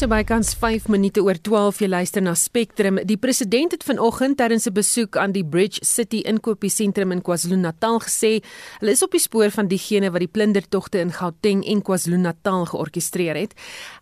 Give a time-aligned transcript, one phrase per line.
[0.00, 2.96] So bykans 5 minute oor 12 jy luister na Spectrum.
[3.04, 8.40] Die president het vanoggend tydens 'n besoek aan die Bridge City inkopiesentrum in KwaZulu-Natal gesê
[8.78, 13.36] hulle is op die spoor van diegene wat die plundertogte in Gauteng en KwaZulu-Natal georkestreer
[13.36, 13.52] het.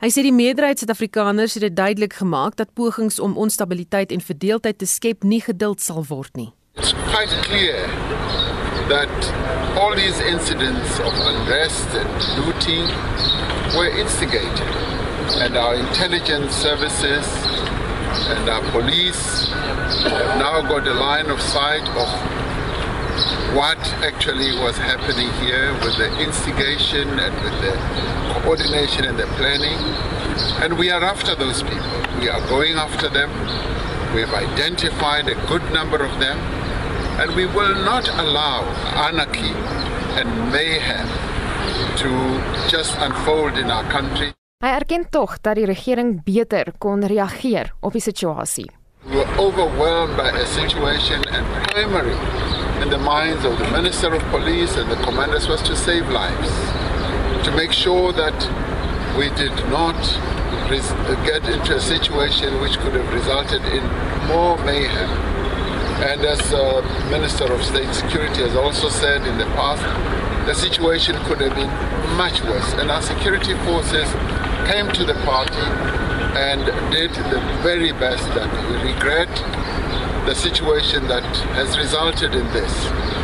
[0.00, 4.78] Hy sê die meerderheid Suid-Afrikaners het dit duidelik gemaak dat pogings om onstabiliteit en verdeeldheid
[4.78, 6.52] te skep nie geduld sal word nie.
[6.76, 7.90] It's quite clear
[8.86, 9.34] that
[9.74, 12.86] all these incidents of unrest and looting
[13.74, 14.87] were instigated
[15.36, 17.26] and our intelligence services
[18.32, 22.08] and our police have now got a line of sight of
[23.54, 27.72] what actually was happening here with the instigation and with the
[28.40, 29.78] coordination and the planning.
[30.62, 32.02] And we are after those people.
[32.20, 33.30] We are going after them.
[34.14, 36.38] We have identified a good number of them.
[37.20, 38.62] And we will not allow
[38.94, 39.52] anarchy
[40.18, 41.06] and mayhem
[41.98, 44.32] to just unfold in our country.
[44.58, 48.64] Hy erken tog dat die regering beter kon reageer op die situasie.
[49.06, 52.16] We were overwhelmed by a situation and primary
[52.82, 56.50] in the minds of the Minister of Police and the commanders was to save lives.
[57.46, 58.34] To make sure that
[59.14, 59.94] we did not
[61.22, 63.86] get into a situation which could have resulted in
[64.26, 65.10] more mayhem.
[66.02, 69.86] And as uh, Minister of State Security has also said in the past,
[70.50, 71.70] the situation could have been
[72.18, 72.72] much worse.
[72.74, 74.10] And our security forces
[74.68, 75.66] came to the party
[76.36, 76.60] and
[76.92, 79.32] did the very best that we regret
[80.28, 81.24] the situation that
[81.56, 82.72] has resulted in this.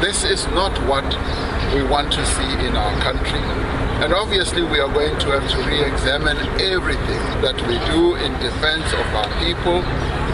[0.00, 1.04] This is not what
[1.74, 3.44] we want to see in our country.
[4.02, 8.32] And obviously, we are going to have to re examine everything that we do in
[8.40, 9.78] defense of our people,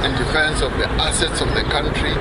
[0.06, 2.14] in defense of the assets of the country.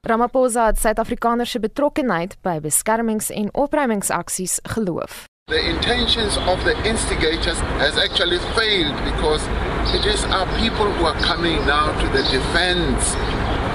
[0.00, 5.24] Ramaphosa het Suid-Afrikaners se betrokkenheid by beskermings- en opruimingsaksies geloof.
[5.46, 9.44] The intentions of the instigators has actually failed because
[9.92, 13.12] it is our people who are coming now to the defense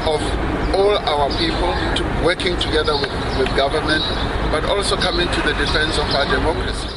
[0.10, 0.18] of
[0.74, 4.02] all our people to working together with, with government,
[4.50, 6.90] but also coming to the defense of our democracy.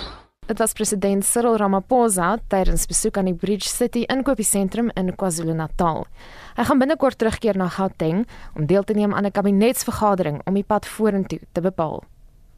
[0.48, 6.08] Dit was president Cyril Ramaphosa tydens besoek aan die Bridge City inkopiesentrum in KwaZulu-Natal.
[6.56, 8.24] Hy gaan binnekort terugkeer na Gauteng
[8.56, 12.02] om deel te neem aan 'n kabinetsvergadering om die pad vorentoe te bepaal.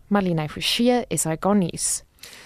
[0.08, 1.36] Marlene Forsie is hy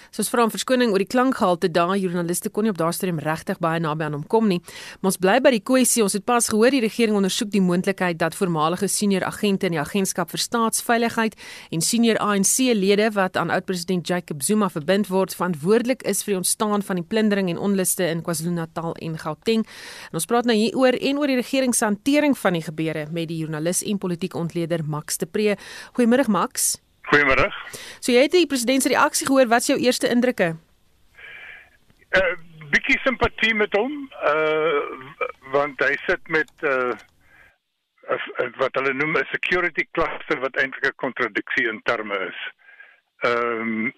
[0.09, 0.15] gonies.
[0.15, 3.59] Soos vra om verskoning oor die klankgehalte daai joernaliste kon nie op daardie stadium regtig
[3.59, 4.61] baie naby aan hom kom nie.
[5.01, 6.03] Maar ons bly by die kwessie.
[6.03, 9.79] Ons het pas gehoor die regering ondersoek die moontlikheid dat voormalige senior agente in die
[9.79, 11.35] agentskap vir staatsveiligheid
[11.71, 16.81] en senior ANC-lede wat aan oud-president Jacob Zuma verbind word, verantwoordelik is vir die ontstaan
[16.81, 19.65] van die plundering en onluste in KwaZulu-Natal en Gauteng.
[20.09, 23.29] En ons praat nou hieroor en oor die regering se hantering van die gebeure met
[23.29, 25.57] die joernalis en politieke ontleder Max de Pre.
[25.93, 26.79] Goeiemôre Max.
[27.09, 27.49] Goeiemôre.
[27.99, 30.55] So jy het die president se reaksie gehoor, wat is jou eerste indrukke?
[32.09, 32.35] 'n uh,
[32.69, 33.93] Bietjie simpatie met hom,
[34.33, 34.81] uh
[35.53, 36.93] want hy sit met uh
[38.57, 42.39] wat hulle noem 'n security cluster wat eintlik 'n kontradiksie in terme is.
[43.25, 43.93] Ehm um,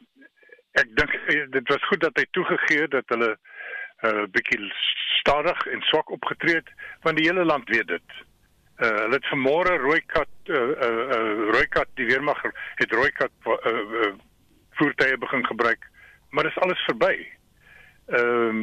[0.71, 1.11] ek dink
[1.51, 4.71] dit was goed dat hy toegegee dat hulle 'n uh, bietjie
[5.19, 6.69] stadig en swak opgetree het
[7.01, 8.09] want die hele land weet dit.
[8.81, 12.39] Uh, hulle het vanmôre rooikat uh, uh, uh, rooikat die weermag
[12.79, 14.13] het rooikat uh, uh,
[14.79, 15.85] voertuie begin gebruik,
[16.29, 17.15] maar dit is alles verby.
[18.09, 18.61] Ehm um,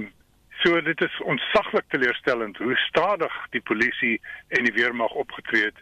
[0.59, 4.17] so dit is ontsaglik teleurstellend hoe stadig die polisie
[4.49, 5.79] en die weermag opgetree het.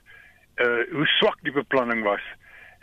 [0.61, 2.27] Uh hoe swak die beplanning was.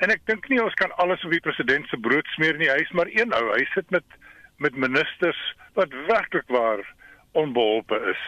[0.02, 2.72] En ek dink nie ons kan alles op die president se brood smeer nie.
[2.72, 3.44] Hy is maar een ou.
[3.53, 4.18] Hy sit met
[4.58, 5.41] met ministers
[5.78, 6.81] wat werklik waar
[7.31, 8.25] onbeholpe is.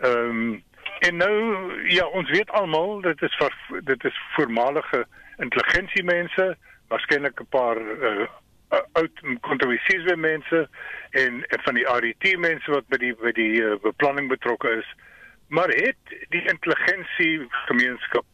[0.00, 0.64] Ehm um,
[0.98, 1.34] En nou
[1.88, 5.06] ja, ons weet almal dit is vir dit is voormalige
[5.44, 6.56] intelligensiemense,
[6.88, 8.26] waarskynlik 'n paar uh,
[8.92, 10.68] oud kontroversiële mense
[11.10, 14.88] en, en van die RET mense wat by die by die uh, beplanning betrokke is.
[15.48, 18.26] Maar het die intelligensie gemeenskap,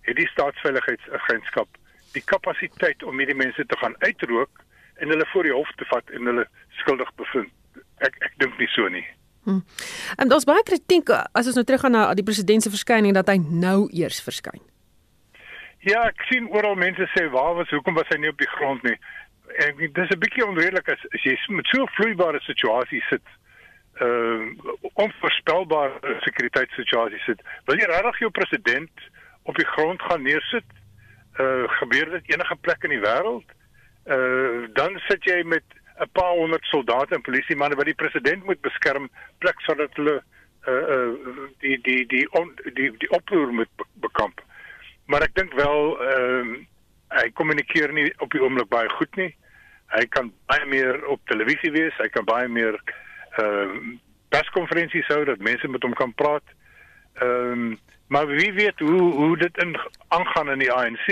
[0.00, 1.68] het die staatsveiligheidsagentskap
[2.12, 4.62] die kapasiteit om hierdie mense te gaan uitrook
[4.96, 6.46] en hulle voor die hof te vat en hulle
[6.80, 7.52] skuldig bevind?
[7.98, 9.04] Ek ek dink nie so nie.
[9.46, 9.62] Hmm.
[10.16, 13.36] En daar's baie kritiek as ons nou teruggaan na die president se verskyning dat hy
[13.38, 14.58] nou eers verskyn.
[15.86, 18.82] Ja, ek sien oral mense sê waar was hoekom was hy nie op die grond
[18.82, 18.96] nie.
[19.62, 23.22] En dit is 'n bietjie onredelik as, as jy met so 'n vloeibare situasie sit.
[24.02, 27.40] Ehm uh, onvoorspelbare sekuriteitssituasie sit.
[27.70, 28.90] Wil jy regtig jou president
[29.42, 30.68] op die grond gaan neersit?
[31.38, 33.48] Uh gebeur dit enige plek in die wêreld?
[34.10, 35.64] Uh dan sit jy met
[36.00, 39.08] 'n paar honderd soldate en polisiemanne wat die president moet beskerm
[39.38, 40.22] plek sodat hulle
[40.68, 41.12] uh uh
[41.62, 44.40] die die die on, die die oproer moet bekamp.
[45.06, 46.64] Maar ek dink wel ehm uh,
[47.16, 49.30] hy kommunikeer nie op die oomblik baie goed nie.
[49.94, 52.80] Hy kan baie meer op televisie wees, hy kan baie meer
[53.38, 53.94] ehm uh,
[54.34, 56.56] perskonferensies hou dat mense met hom kan praat.
[57.22, 59.76] Ehm um, maar wie weet hoe hoe dit in
[60.08, 61.06] aangaan in die ANC.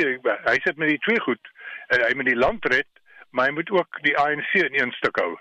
[0.44, 1.40] Hy sit met die twee goed.
[1.88, 2.90] Uh, hy moet die land red,
[3.34, 5.34] maar hy moet ook die ANC in een stuk hou.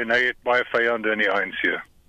[0.00, 1.62] En hy het baie vyande in die ANC.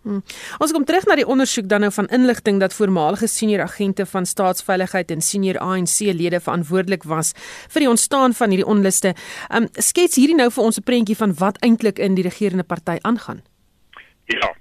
[0.07, 0.21] Hmm.
[0.63, 4.25] Ons kom terug na die ondersoek dan nou van inligting dat voormalige senior agente van
[4.25, 7.33] staatsveiligheid en senior ANC-lede verantwoordelik was
[7.68, 9.12] vir die ontstaan van hierdie onluste.
[9.51, 12.98] Um skets hierdie nou vir ons 'n prentjie van wat eintlik in die regerende party
[13.01, 13.44] aangaan.
[14.25, 14.56] Ja.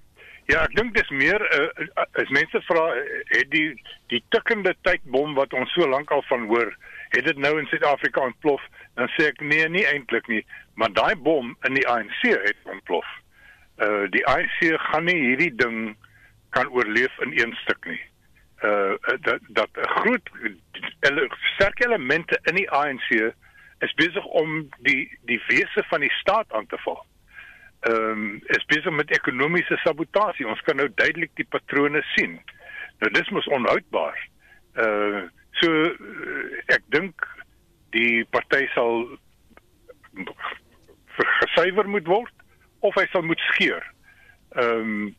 [0.49, 2.85] Ja, ek dink dis meer uh, as mense vra
[3.37, 3.77] het die
[4.09, 6.73] die tikkende tydbom wat ons so lank al van hoor,
[7.17, 8.63] het dit nou in Suid-Afrika ontplof?
[8.95, 10.45] Dan sê ek nee, nie eintlik nie,
[10.75, 13.07] maar daai bom in die ANC het ontplof
[13.79, 14.59] uh die ANC
[14.91, 15.97] gaan nie hierdie ding
[16.51, 18.01] kan oorleef in een stuk nie.
[18.63, 20.31] Uh dat dat 'n groot
[21.01, 23.11] ele, sterk elemente in die ANC
[23.79, 27.07] is besig om die die wese van die staat aan te val.
[27.81, 30.49] Ehm um, is besig met ekonomiese sabotasie.
[30.49, 32.41] Ons kan nou duidelik die patrone sien.
[32.99, 34.29] Nou dis mos onhoudbaar.
[34.75, 35.23] Uh
[35.61, 35.71] so
[36.75, 37.25] ek dink
[37.97, 39.07] die party sal
[41.41, 42.35] gesuiwer moet word
[42.87, 43.85] of hy sal moet skeur.
[44.57, 45.17] Ehm um,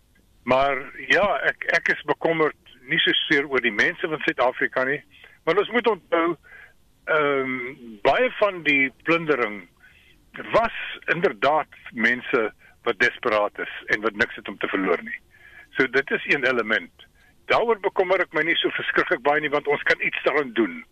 [0.50, 0.80] maar
[1.12, 2.58] ja, ek ek is bekommerd
[2.90, 5.02] nie so seer oor die mense van Suid-Afrika nie,
[5.46, 9.62] maar ons moet onthou ehm um, baie van die plundering
[10.56, 10.80] was
[11.14, 12.42] inderdaad mense
[12.88, 15.20] wat desperaat is en wat niks het om te verloor nie.
[15.78, 17.09] So dit is een element.
[17.50, 20.84] Daaroor bekommer ek my nie so verskriklik baie nie want ons kan iets daaraan doen.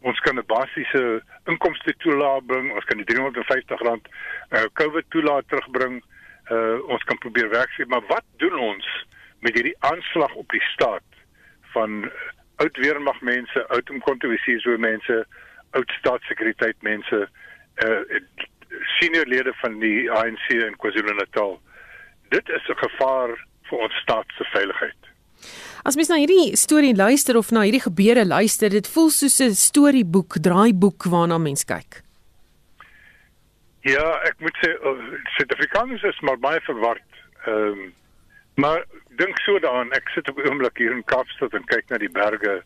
[0.00, 4.08] Ons kan 'n basiese inkomste toelaat bring, ons kan die R350
[4.52, 6.02] uh, COVID toelaat terugbring
[6.50, 8.86] uh ons kan probeer werksien, maar wat doen ons
[9.40, 11.02] met hierdie aanslag op die staat
[11.74, 12.10] van
[12.56, 15.16] oud weermag mense, oud omkontovisie so mense,
[15.70, 17.28] oud staatssekuriteit mense,
[17.84, 18.20] uh
[18.98, 21.58] senior lede van die ANC in KwaZulu-Natal.
[22.28, 23.36] Dit is 'n gevaar
[23.68, 25.02] vir ons staat se veiligheid.
[25.86, 29.54] As mens na hierdie storie luister of na hierdie gebeure luister, dit voel soos 'n
[29.54, 32.02] storieboek, draaiboek waarna mens kyk.
[33.86, 34.98] Ja, ek moet sê oh,
[35.36, 37.06] Suid-Afrikaners is maar baie verward.
[37.46, 37.94] Ehm um,
[38.56, 38.82] maar
[39.20, 42.10] dink so daaraan, ek sit op 'n oomblik hier in Kaapstad en kyk na die
[42.10, 42.64] berge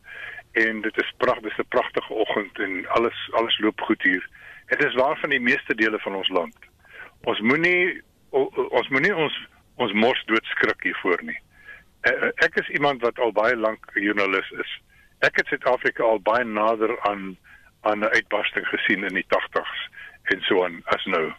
[0.52, 4.24] en dit is pragtig, dis 'n pragtige oggend en alles alles loop goed hier.
[4.72, 6.56] Dit is waar van die meeste dele van ons land.
[7.24, 8.00] Ons moenie
[8.30, 9.36] ons moenie ons
[9.76, 11.40] ons mors doodskrik hiervoor nie.
[12.00, 14.70] Eh, eh, ek is iemand wat al baie lank joernalis is.
[15.18, 17.36] Ek het Suid-Afrika al baie nader aan
[17.80, 19.88] aan 'n uitbarsting gesien in die 80s
[20.22, 21.32] en so aan as nou.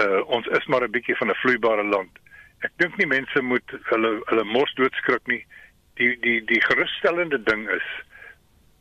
[0.00, 2.18] Uh ons is maar 'n bietjie van 'n vloeibare land.
[2.60, 5.46] Ek dink nie mense moet hulle hulle mos doodskrik nie.
[5.94, 7.88] Die die die gerusstellende ding is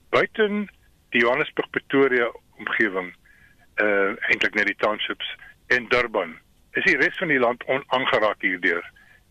[0.10, 0.70] buiten
[1.10, 3.16] die Johannesburg Pretoria omgewing
[3.84, 5.36] uh eintlik net die townships
[5.68, 6.40] in Durban.
[6.72, 8.84] Is die res van die land onaangeraak hierdeur.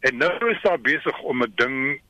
[0.05, 2.01] En nou is daar besig om 'n ding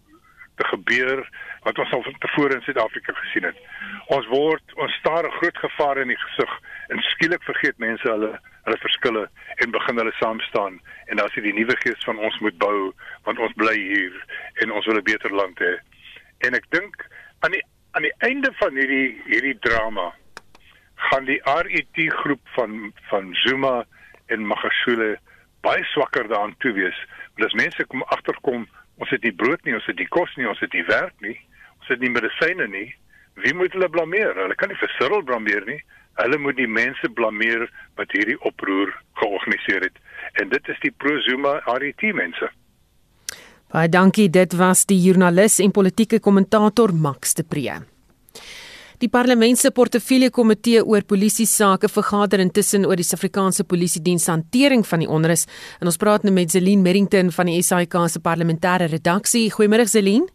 [0.57, 1.29] te gebeur
[1.63, 3.59] wat ons al tevore in Suid-Afrika gesien het.
[4.07, 6.53] Ons word ons staar 'n groot gevaar in die gesig
[6.89, 11.43] en skielik vergeet mense hulle hulle verskille en begin hulle saam staan en dan jy
[11.43, 12.93] die nuwe gees van ons moet bou
[13.23, 14.15] want ons bly hier
[14.55, 15.75] en ons wil 'n beter land hê.
[16.39, 17.07] En ek dink
[17.41, 20.13] aan die aan die einde van hierdie hierdie drama
[20.95, 23.85] gaan die RET groep van van Zuma
[24.27, 25.19] en Magashule
[25.65, 26.99] baie swakker daaraan toe wees.
[27.35, 28.69] Want as mense kom agterkom
[29.03, 31.35] Ons het nie brood nie, ons het nie kos nie, ons het nie werk nie,
[31.81, 32.89] ons het nie medisyne nie.
[33.43, 34.37] Wie moet hulle blameer?
[34.39, 35.81] Hulle kan nie vir Cyril blameer nie.
[36.21, 37.67] Hulle moet die mense blameer
[37.99, 39.97] wat hierdie oproer georganiseer het.
[40.39, 42.51] En dit is die pro-Zuma RET mense.
[43.75, 44.29] Baie dankie.
[44.31, 47.81] Dit was die joernalis en politieke kommentator Max de Pre.
[49.03, 54.29] Die parlement se portefeulje komitee oor polisie sake vergader intussen oor die Suid-Afrikaanse Polisie Diens
[54.31, 55.47] hantering van die onrus.
[55.81, 59.51] En ons praat nou met Zelin Merrington van die SAIK se parlementêre redaksie.
[59.51, 60.29] Goeiemôre Zelin.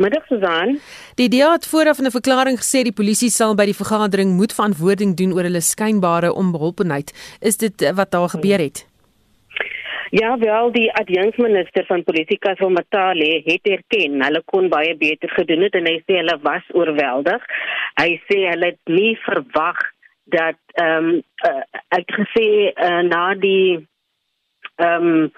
[0.00, 0.78] Middag Susan.
[1.20, 4.52] Die DA het vooraf in 'n verklaring gesê die polisie sal by die vergadering moet
[4.52, 7.12] verantwoording doen oor hulle skynbare onbeholpenheid.
[7.40, 8.89] Is dit wat daar gebeur het?
[10.10, 15.62] Ja, wel die adjunksminister van politika van Matale het erken hulle kon baie beter gedoen
[15.62, 17.44] het en hy sê hulle was oorweldig.
[18.00, 19.78] Hy sê hulle het nie verwag
[20.34, 21.62] dat ehm um, uh,
[21.94, 23.86] ek gesê uh, na die
[24.82, 25.30] ehm um,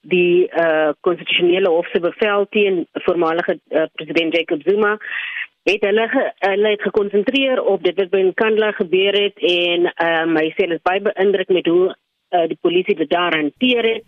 [0.00, 4.96] die uh, konstitusionele hof se bevel teen voormalige uh, president Jacob Zuma
[5.68, 6.06] het hulle
[6.38, 10.66] hulle het gekonsentreer op dit wat by Nkandla gebeur het en ehm um, hy sê
[10.66, 11.92] hulle is baie beïndruk met hoe
[12.30, 14.04] uh, die polisie dit daar hanteer het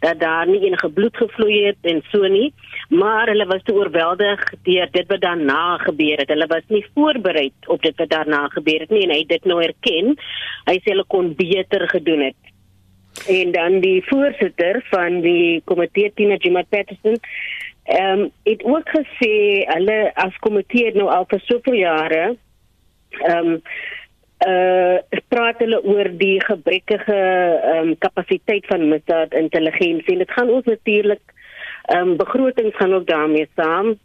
[0.00, 2.52] dat daar nie enige bloed gevloei het en so nie
[2.88, 6.28] maar hulle was te oorweldig deur dit wat daarna gebeur het.
[6.28, 9.44] Hulle was nie voorberei op dit wat daarna gebeur het nie en hy het dit
[9.44, 10.14] nou erken.
[10.68, 12.52] Hy sê hulle kon beter gedoen het.
[13.32, 17.18] En dan die voorsitter van die komitee Tina Jimat Patterson
[17.86, 22.24] ehm um, het ook gesê hulle as komitee nou al vir soveel jare
[23.22, 23.60] ehm um,
[24.44, 30.50] uh praat hulle oor die gebrekkige ehm um, kapasiteit van misdaad intelligensie en dit gaan
[30.50, 31.22] ons natuurlik
[31.86, 33.96] ehm um, begrotings gaan ook daarmee saam.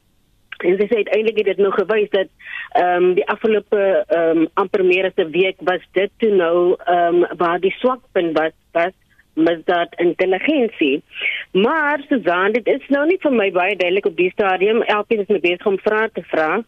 [0.58, 2.28] En dis uiteindelik het dit nog gewys dat
[2.72, 6.76] ehm um, die afgelope ehm um, amper meer as 'n week was dit toe nou
[6.86, 8.96] ehm um, waar die swakpunt was was
[9.34, 11.04] misdaad intelligensie
[11.52, 14.82] maar Susan dit is nou nie vir my baie duidelik op die stadium.
[14.82, 16.64] Elkeen is besig om vrae te vra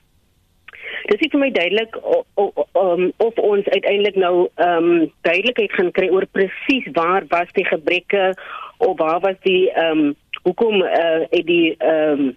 [1.10, 5.74] Dit is vir my duidelik of, of, um, of ons uiteindelik nou ehm um, duidelikheid
[5.78, 8.34] gaan kry oor presies waar was die gebreke
[8.78, 12.32] of waar was die ehm um, hoekom uh, het die ehm um,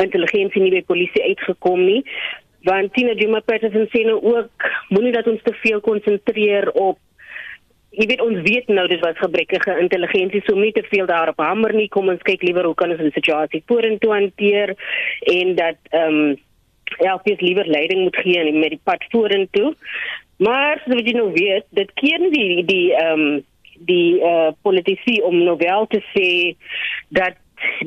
[0.00, 2.00] intelligensie nie by polisie uitgekom nie.
[2.68, 6.98] Want Tina Juma Patterson sê nou ook moenie dat ons te veel konsentreer op
[7.90, 11.74] jy weet ons weet nou dis wat gebrekkige intelligensie so nie te veel daarop hamer
[11.74, 11.88] nie.
[11.88, 14.76] Kom ons kyk liewer hoe kan ons die situasie vorentoe hanteer
[15.34, 16.38] en dat ehm um,
[16.98, 19.74] elkeen liewer leiding moet gee en met die pad vorentoe.
[20.36, 23.44] Maar so wat jy nou weet, dit keer die die ehm um,
[23.80, 26.56] die eh uh, politici om nou wel te sê
[27.08, 27.36] dat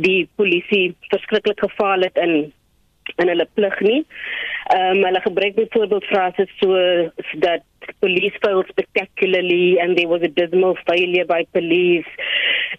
[0.02, 2.54] die polisie verskriklik gefaal het in
[3.16, 4.02] in hulle plig nie.
[4.74, 6.78] Ehm um, hulle gebruik byvoorbeeld frases so
[7.34, 7.62] dat
[8.00, 12.10] police failed spectacularly and there was a dismal failure by police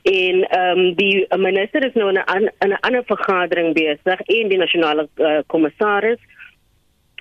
[0.04, 4.49] en ehm um, die minister is nou in 'n in 'n ander vergadering besig en
[4.49, 6.20] die nasionale uh, kommissaris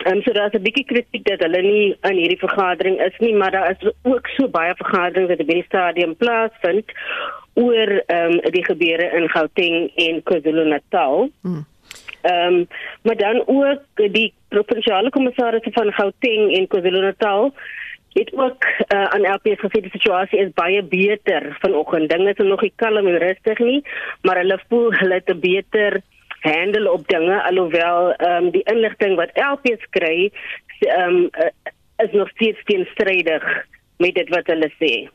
[0.04, 3.36] Ehm um, so daar's 'n bietjie kritiek dat hulle nie in hierdie vergadering is nie,
[3.36, 6.92] maar daar is ook so baie vergaderings wat by die stadium plaasvind
[7.54, 11.30] oor ehm um, die gebeure in Gauteng en KwaZulu-Natal.
[11.42, 11.66] Hmm.
[12.22, 12.68] Ehm um,
[13.02, 17.54] maar dan ook die provinsiale kommissaris van Gauteng en KwaZulu-Natal
[18.14, 22.10] het ook uh, aan LP gesê die situasie is baie beter vanoggend.
[22.10, 23.82] Dinge is nog nie kalm en rustig nie,
[24.22, 26.02] maar hulle voel hulle het 'n beter
[26.44, 30.32] handle op dinge alhoewel ehm um, die inligting wat LP kry
[30.80, 31.30] ehm um,
[31.98, 33.44] is nog steeds teenstrydig
[33.98, 35.10] met dit wat hulle sê.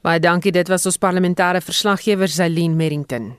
[0.00, 3.36] Baie dankie, dit was ons parlementêre verslaggewer Zailien Merrington.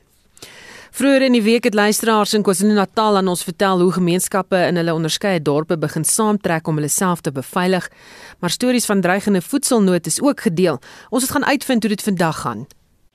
[0.93, 4.91] Vroeger in die week het luisteraars in KwaZulu-Natal aan ons vertel hoe gemeenskappe in hulle
[4.93, 7.87] onderskeie dorpe begin saamtrek om hulle self te beveilig.
[8.39, 10.81] Maar stories van dreigende voedselnood is ook gedeel.
[11.09, 12.65] Ons het gaan uitvind hoe dit vandag gaan.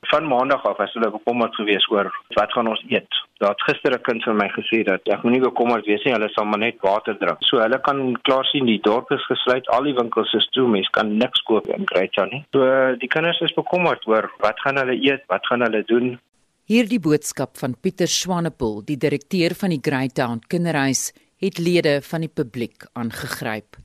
[0.09, 3.21] Van maandag af was hulle bekommerd geweest oor wat gaan ons eet.
[3.39, 6.29] Daar het gister 'n kind vir my gesê dat ek moenie bekommerd wees nie, hulle
[6.29, 7.37] sal maar net water drink.
[7.41, 10.91] So hulle kan klaar sien die dorp is gesluit, al die winkels is toe, mense
[10.91, 12.45] kan niks koop in Greytown nie.
[12.53, 16.19] So die kinders is bekommerd oor wat gaan hulle eet, wat gaan hulle doen?
[16.67, 22.31] Hierdie boodskap van Pieter Swanepoel, die direkteur van die Greytown Kinderhuis, het lede van die
[22.41, 23.77] publiek aangegryp.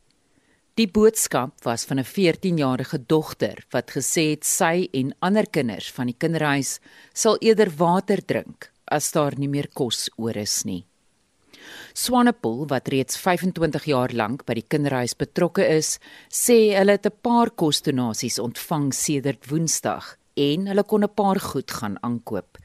[0.82, 6.08] Die boodskap was van 'n 14-jarige dogter wat gesê het sy en ander kinders van
[6.08, 6.80] die kinderhuis
[7.14, 10.84] sal eerder water drink as daar nie meer kos oor is nie.
[11.94, 17.22] Swanepoel wat reeds 25 jaar lank by die kinderhuis betrokke is, sê hulle het 'n
[17.22, 22.58] paar kosdonasies ontvang sedert Woensdag en hulle kon 'n paar goed gaan aankoop.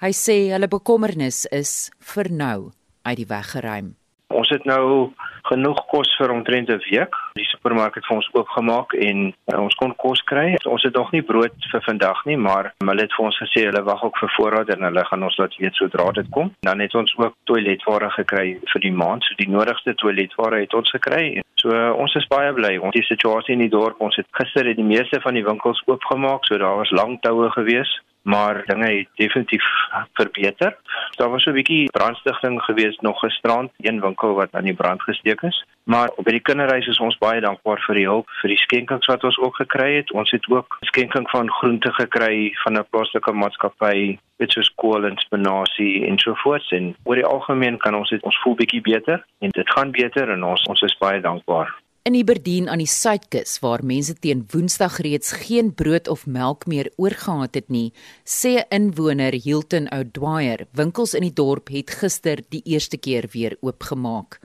[0.00, 2.70] Hy sê hulle bekommernis is vir nou
[3.04, 3.90] uit die weg geruim.
[4.32, 5.10] Ons het nou
[5.50, 7.18] genoeg kos vir omtrent 'n week.
[7.36, 10.56] Die supermark het vir ons oopgemaak en uh, ons kon kos kry.
[10.64, 13.84] Ons het nog nie brood vir vandag nie, maar hulle het vir ons gesê hulle
[13.84, 16.54] wag ook vir voorraad en hulle gaan ons laat weet sodra dit kom.
[16.60, 19.24] Dan het ons ook toiletware gekry vir die maand.
[19.24, 21.42] So die nodigste toiletware het ons gekry.
[21.60, 22.78] So uh, ons is baie bly.
[22.78, 25.82] Ons die situasie in die dorp, ons het gister het die meeste van die winkels
[25.84, 29.64] oopgemaak, so daar was lang toue geweest maar dinge het definitief
[30.12, 30.76] verbeter.
[31.16, 35.02] Daar was so 'n bietjie brandstigting geweest nog gisterand, een winkel wat aan die brand
[35.02, 35.64] gesteek is.
[35.84, 39.24] Maar by die kinderreis is ons baie dankbaar vir die hulp, vir die skenkings wat
[39.24, 40.12] ons ook gekry het.
[40.12, 45.18] Ons het ook skenking van groente gekry van 'n plaaslike maatskappy, dit soos kool en
[45.18, 49.24] spinasie en so voort en oor die algemeen kan ons dit ons voel bietjie beter
[49.38, 51.74] en dit gaan beter en ons ons is baie dankbaar.
[52.08, 56.88] In Iberdien aan die suidkus waar mense teen Woensdag reeds geen brood of melk meer
[56.96, 57.92] oorgehad het nie,
[58.24, 63.56] sê 'n inwoner Hilton O'Dwyer, winkels in die dorp het gister die eerste keer weer
[63.60, 64.40] oopgemaak.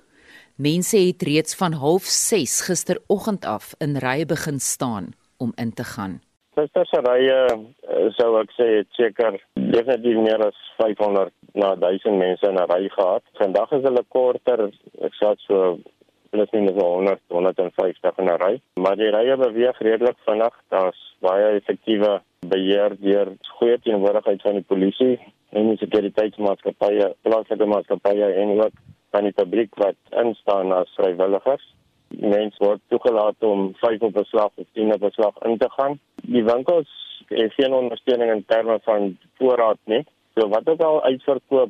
[0.57, 6.21] Mense het reeds van 06:30 gisteroggend af in rye begin staan om in te gaan.
[6.55, 12.47] Gister se rye eh, sou ek sê seker definitief meer as 500 na 1000 mense
[12.47, 13.23] in 'n ry gehad.
[13.39, 14.71] Vandag is hulle korter,
[15.01, 15.79] ek sê so
[16.35, 18.61] plus minus 100 150 in 'n ry.
[18.73, 20.53] Maar die rye beweeg redelik vinnig.
[20.69, 23.27] Daar's baie effektiewe beheer deur
[23.57, 28.75] goeie teenwoordigheid van die polisie en die sekuriteitsmaatskappye, plaaslike maatskappye en ook
[29.11, 31.65] van die publiek wat instaan as vrywilligers.
[32.09, 35.69] Mense word toegelaat om 5 op 'n slag of 10 op 'n slag in te
[35.69, 35.99] gaan.
[36.15, 36.89] Die winkels
[37.27, 40.03] en geen ondersteuning in terme van voorraad nie.
[40.35, 41.69] So wat ook al uitverkoop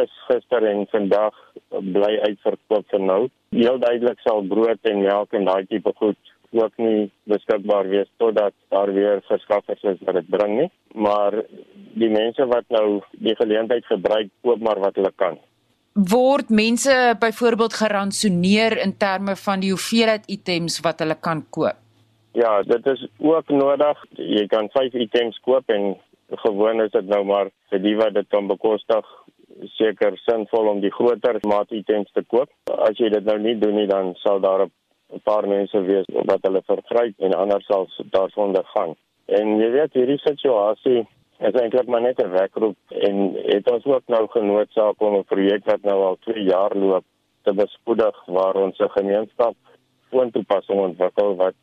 [0.00, 1.36] is gister en vandag
[1.68, 3.22] bly uitverkoop vir nou.
[3.52, 8.52] Heel duidelik sal brood en melk en daai tipe goed ook nie beskikbaar wees totdat
[8.68, 10.68] daar weer verskaffers is wat dit bring nie.
[10.94, 11.38] Maar
[11.96, 15.38] die mense wat nou die geleentheid gebruik, koop maar wat hulle kan.
[15.92, 21.76] Word mense byvoorbeeld geransoneer in terme van die hoeveelheid items wat hulle kan koop?
[22.32, 23.98] Ja, dit is ook nodig.
[24.16, 25.96] Jy kan 5 items koop en
[26.44, 29.08] gewoon is dit nou maar vir die wat dit kan bekostig
[29.76, 32.50] seker sinvol om die groter maat items te koop.
[32.66, 36.42] As jy dit nou nie doen nie, dan sal daar 'n paar mense wees wat
[36.42, 38.94] hulle vergryp en ander sal daarsonder gaan.
[39.26, 41.06] En jy weet hierdie situasie
[41.48, 45.64] is eintlik maar net 'n wekroep en het ons ook nou genootsaak om 'n projek
[45.64, 47.04] wat nou al 2 jaar loop
[47.42, 49.56] te bespoedig waar ons 'n gemeenskap
[50.10, 51.54] voontoepassing ontwikkel wat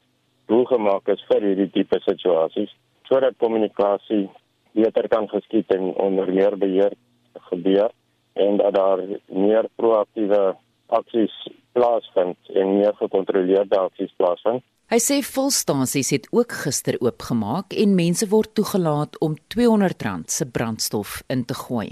[0.45, 4.29] doelgemaak is vir hierdie tipe situasies sodat kommunikasie
[4.71, 6.93] beter kan geskied en onder meer beheer
[7.49, 7.91] gebeur
[8.33, 10.55] en dat daar meer proaktiewe
[10.87, 11.35] aksies
[11.71, 14.63] plaasvind en meer gekontroleerde aksies plaasvind.
[14.89, 21.19] Hy sê volstasies het ook gister oopgemaak en mense word toegelaat om R200 se brandstof
[21.29, 21.91] in te gooi.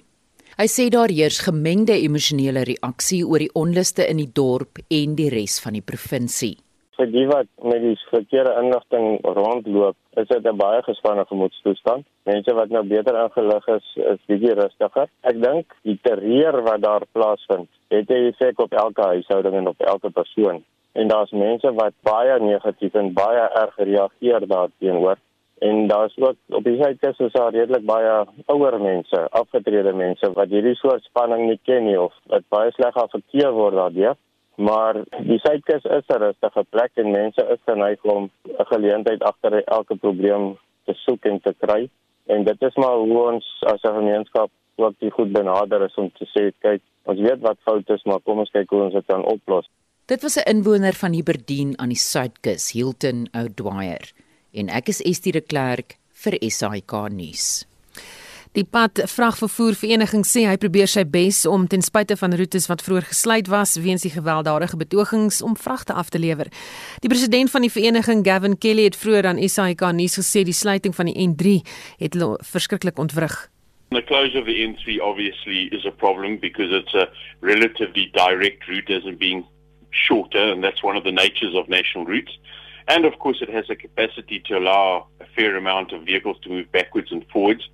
[0.58, 5.30] Hy sê daar heers gemengde emosionele reaksie oor die onluste in die dorp en die
[5.30, 6.56] res van die provinsie
[6.98, 12.06] vir die wat met die verkeerde inligting rondloop, is dit 'n baie gespanne gemoedstoestand.
[12.26, 15.08] Mense wat nou beter ingelig is, is bietjie rustiger.
[15.22, 19.80] Ek dink die terreur wat daar plaasvind, het 'n effek op elke huishouding en op
[19.80, 20.64] elke persoon.
[20.94, 25.18] En daar's mense wat baie negatief en baie erg reageer daarteenoor.
[25.60, 30.50] En daar's ook op die sytes is daar redelik baie ouer mense, afgetrede mense wat
[30.50, 34.16] hierdie soort spanning nie ken nie of wat baie sleg afekteer word daardeur.
[34.58, 39.64] Maar die suidkus is 'n rustige plek en mense is geneig om 'n geleentheid agter
[39.64, 41.90] elke probleem te soek en te kry.
[42.26, 46.12] En dit is maar hoe ons as 'n gemeenskap ook die goed benader is om
[46.12, 49.06] te sê, kyk, ons weet wat fout is, maar kom ons kyk hoe ons dit
[49.06, 49.70] kan oplos.
[50.06, 54.12] Dit was 'n inwoner van Hiberdien aan die suidkus, Hilton O'Dwyer.
[54.54, 57.66] En ek is Estie de Klerk vir SAK nuus.
[58.58, 62.82] Die pad vragvervoer vereniging sê hy probeer sy bes om ten spyte van roetes wat
[62.82, 66.50] vroeër gesluit was weens die gewelddadige betogings om vragte af te lewer.
[67.04, 70.96] Die president van die vereniging, Gavin Kelly, het vroeër aan SAK nuus gesê die sluiting
[70.98, 71.54] van die N3
[72.02, 73.36] het hulle verskriklik ontwrig.
[73.94, 77.06] The closure of the N3 obviously is a problem because it's a
[77.46, 79.46] relatively direct route as in being
[79.92, 82.34] shorter and that's one of the natures of national routes.
[82.88, 86.50] And of course it has a capacity to allow a fair amount of vehicles to
[86.50, 87.70] move backwards and forwards.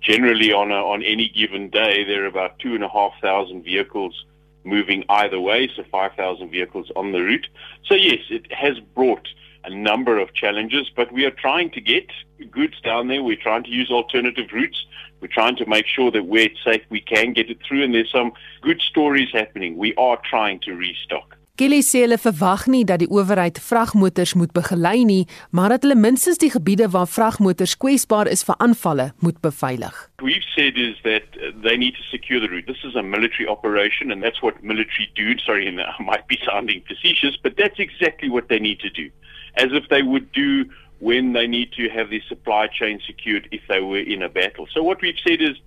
[0.00, 3.62] Generally on a, on any given day there are about two and a half thousand
[3.64, 4.24] vehicles
[4.64, 7.48] moving either way, so 5,000 vehicles on the route.
[7.86, 9.26] So yes, it has brought
[9.64, 12.06] a number of challenges, but we are trying to get
[12.50, 13.22] goods down there.
[13.22, 14.86] We're trying to use alternative routes.
[15.20, 17.82] We're trying to make sure that where it's safe, we can get it through.
[17.82, 19.76] And there's some good stories happening.
[19.76, 21.36] We are trying to restock.
[21.58, 25.96] Kelly sê hulle verwag nie dat die owerheid vragmotors moet begelei nie, maar dat hulle
[25.98, 29.96] minstens die gebiede waar vragmotors kwesbaar is vir aanvalle moet beveilig.
[30.22, 31.26] We've said is that
[31.64, 32.70] they need to secure the route.
[32.70, 35.34] This is a military operation and that's what military do.
[35.42, 39.10] Sorry, and I might be sounding facetious, but that's exactly what they need to do.
[39.56, 40.64] As if they would do
[41.00, 44.68] when they need to have their supply chain secured if they were in a battle.
[44.72, 45.58] So what we've said is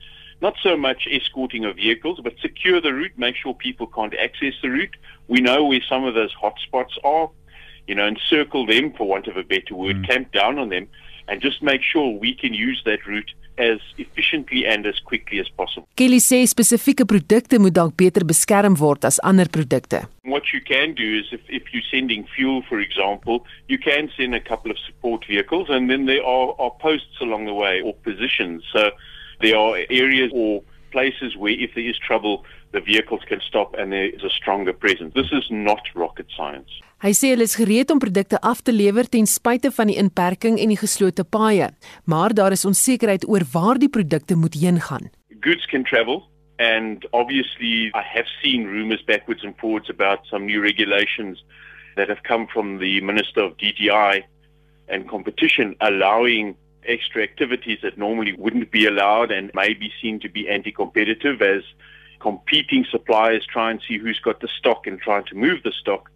[0.41, 4.53] not so much escorting of vehicles, but secure the route, make sure people can't access
[4.61, 4.95] the route.
[5.27, 7.29] We know where some of those hotspots are,
[7.87, 10.07] you know, encircle them, for want of a better word, mm.
[10.07, 10.87] camp down on them,
[11.27, 15.47] and just make sure we can use that route as efficiently and as quickly as
[15.49, 15.87] possible.
[15.95, 20.07] Kelly sê spesifieke produkte moet dalk beter beskerm word as ander produkte.
[20.23, 24.33] What you can do is if if you're sending fuel for example, you can send
[24.33, 27.93] a couple of support vehicles and then there are are posts along the way or
[27.93, 28.63] positions.
[28.73, 28.91] So
[29.41, 33.91] there are areas or places where if there is trouble the vehicles can stop and
[33.91, 35.13] there is a stronger presence.
[35.13, 36.71] This is not rocket science.
[37.01, 40.59] Hy sê hulle is gereed om produkte af te lewer ten spyte van die inperking
[40.61, 41.71] en die geslote paaie,
[42.05, 45.09] maar daar is onsekerheid oor waar die produkte moet heen gaan.
[45.41, 46.21] Goods can travel
[46.59, 51.41] and obviously I have seen rumors backwards and forwards about some new regulations
[51.95, 54.21] that have come from the Minister of DTI
[54.87, 56.55] and competition allowing
[56.87, 61.63] extra activities that normally wouldn't be allowed and may be seen to be anti-competitive as
[62.19, 66.09] competing suppliers try and see who's got the stock and trying to move the stock.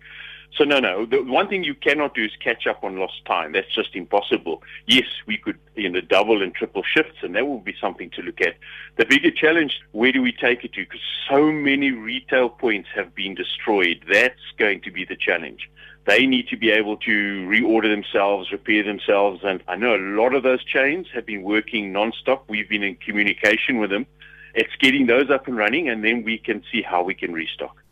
[0.58, 1.06] So no, no.
[1.06, 3.52] The one thing you cannot do is catch up on lost time.
[3.52, 4.64] That's just impossible.
[4.86, 8.22] Yes, we could, you know, double and triple shifts, and that will be something to
[8.22, 8.56] look at.
[8.96, 10.82] The bigger challenge: where do we take it to?
[10.82, 14.06] Because so many retail points have been destroyed.
[14.10, 15.70] That's going to be the challenge.
[16.06, 17.12] They need to be able to
[17.50, 21.92] reorder themselves, repair themselves, and I know a lot of those chains have been working
[21.92, 22.44] non-stop.
[22.48, 24.06] We've been in communication with them.
[24.54, 27.84] It's getting those up and running, and then we can see how we can restock.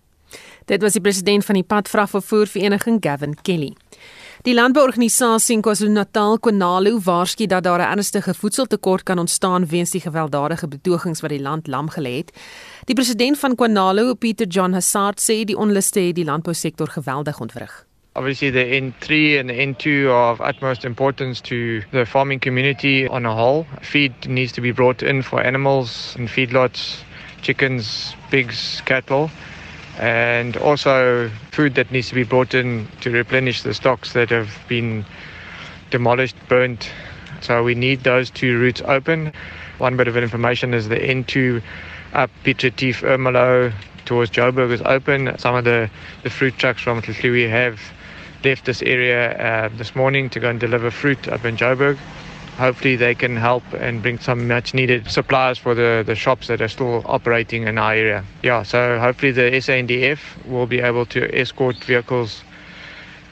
[0.65, 3.73] Dit was die president van die padvragvervoer vereniging Gavin Kelly.
[4.43, 10.01] Die landbouorganisasie in KwaZulu-Natal, Konalo, waarsku dat daar 'n ernstige voedseltekort kan ontstaan weens die
[10.01, 12.31] gewelddadige betogings wat die land lam gelê het.
[12.85, 17.85] Die president van Konalo, Pieter John Hassard, sê die onluste het die landbousektor geweldig ontwrig.
[18.15, 23.25] Obviously, the N3 and the N2 are of utmost importance to the farming community on
[23.25, 23.65] a whole.
[23.81, 26.99] Feed needs to be brought in for animals and feedlots,
[27.41, 29.31] chickens, pigs, cattle.
[29.97, 34.59] and also food that needs to be brought in to replenish the stocks that have
[34.67, 35.03] been
[35.89, 36.91] demolished, burnt.
[37.41, 39.33] So we need those two routes open.
[39.79, 41.63] One bit of information is the N2
[42.13, 43.73] up Piet Retief Ermelo
[44.05, 45.35] towards Joburg is open.
[45.39, 45.89] Some of the,
[46.21, 47.79] the fruit trucks from Tlhliwi have
[48.45, 51.97] left this area uh, this morning to go and deliver fruit up in Joburg.
[52.57, 56.61] hopefully they can help and bring some much needed supplies for the, the shops that
[56.61, 58.23] are still operating in our area.
[58.43, 62.43] Yeah, so hopefully the SANDF will be able to escort vehicles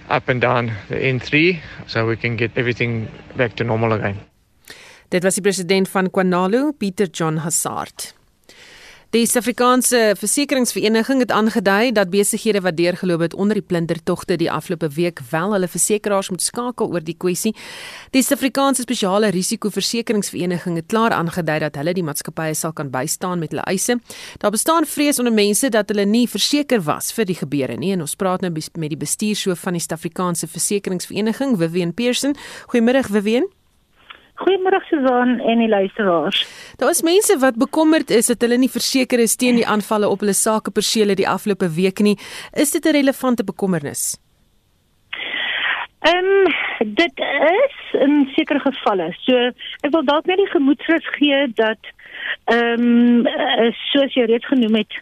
[0.09, 4.19] up and down the N3 so we can get everything back to normal again.
[5.11, 8.13] Dit was die president van Kwanalu, Pieter John Hazard.
[9.11, 14.87] Die Suid-Afrikaanse Versekeringsvereniging het aangedui dat besighede wat deurgeloop het onder die plundertogte die afgelope
[14.95, 17.51] week wel hulle versekeraars moet skakel oor die kwessie.
[18.15, 23.51] Die Suid-Afrikaanse Spesiale Risikoversekeringsvereniging het klaar aangedui dat hulle die maatskappye sal kan bystaan met
[23.51, 23.99] hulle eise.
[24.39, 28.07] Daar bestaan vrees onder mense dat hulle nie verseker was vir die gebeure nie en
[28.07, 32.39] ons praat nou met die bestuurshoof van die Suid-Afrikaanse Versekeringsvereniging, Vivian Pearson.
[32.71, 33.51] Goeiemôre Vivian.
[34.41, 36.41] Goeiemôre Susan en die luisteraars.
[36.77, 40.23] Daar is mense wat bekommerd is dat hulle nie verseker is teen die aanvalle op
[40.23, 42.17] hulle sakepersele die afgelope week nie.
[42.53, 44.17] Is dit 'n relevante bekommernis?
[46.01, 46.53] Ehm um,
[46.93, 47.19] dit
[47.63, 49.13] is in sekere gevalle.
[49.21, 49.37] So
[49.85, 51.81] ek wil dalk net die gemoedsrus gee dat
[52.45, 53.27] ehm um,
[53.91, 54.93] soos jy reeds genoem het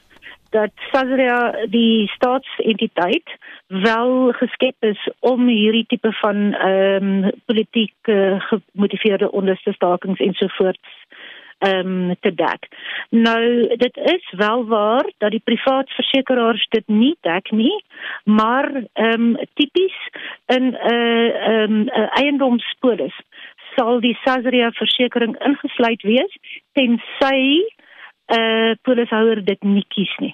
[0.49, 3.29] dat Sazria die staatsentiteit
[3.67, 10.97] wel geskep is om hierdie tipe van ehm um, politiek uh, gemotiveerde onderste stakings ensovoorts
[11.59, 12.67] ehm um, te dek.
[13.09, 17.83] Nou dit is wel waar dat die privaat versekeraars dit nie dek nie,
[18.23, 19.97] maar ehm um, tipies
[20.45, 23.15] in 'n uh, ehm um, uh, eiendomspolis
[23.75, 26.37] sal die Sazria versekering ingesluit wees
[26.71, 27.63] tensy
[28.29, 30.33] 'n uh, polishouer dit nie kies nie.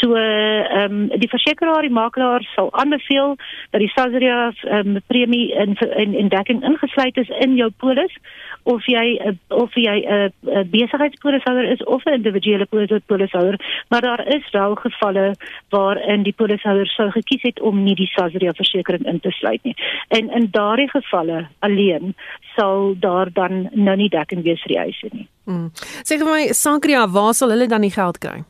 [0.00, 3.36] So ehm um, die versekeraar, die makelaar sal aanbeveel
[3.70, 8.16] dat die Sazria ehm um, premie in in in dekking ingesluit is in jou polis
[8.64, 12.66] of jy of jy 'n uh, uh, besigheidspolishouer is of 'n individuele
[13.06, 13.56] polishouer,
[13.88, 15.34] maar daar is wel gevalle
[15.68, 19.76] waarin die polishouer sou gekies het om nie die Sazria versekering in te sluit nie.
[20.08, 22.14] En in daardie gevalle alleen
[22.56, 25.28] sal daar dan nou nie dekking wees vir die eise nie.
[25.44, 25.70] Hmm.
[26.02, 28.44] Sê vir my, Sankria, waar sal hulle dan die geld kry?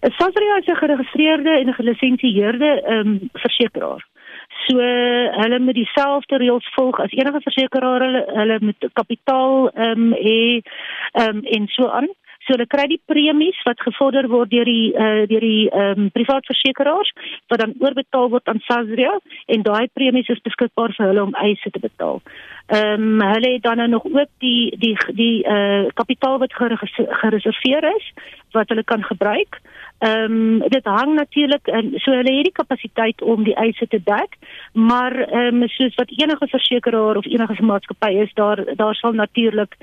[0.00, 4.06] Sasria is 'n geregistreerde en gelisensieerde ehm um, versekeraar.
[4.66, 4.76] So
[5.40, 8.00] hulle moet dieselfde reëls volg as enige versekeraar.
[8.00, 10.60] Hulle hulle moet kapitaal ehm um, hê
[11.12, 12.08] ehm um, en so aan.
[12.46, 16.10] So hulle kry die premies wat gevorder word deur die uh, deur die ehm um,
[16.14, 17.10] privaat versekeraars
[17.50, 19.16] wat dan oorbetaal word aan Sasria
[19.50, 22.22] en daai premies is beskikbaar vir hulle om eise te betaal.
[22.70, 27.90] Ehm um, hulle het dan nog ook die die die eh uh, kapitaal wat gereserveer
[27.96, 28.12] is
[28.52, 29.60] wat hulle kan gebruik.
[29.98, 34.00] Ehm um, dit hang natuurlik in so hulle het die kapasiteit om die eise te
[34.04, 34.38] dek,
[34.72, 39.76] maar ehm um, soos wat enige versekeraar of enige maatskappy is, daar daar sal natuurlik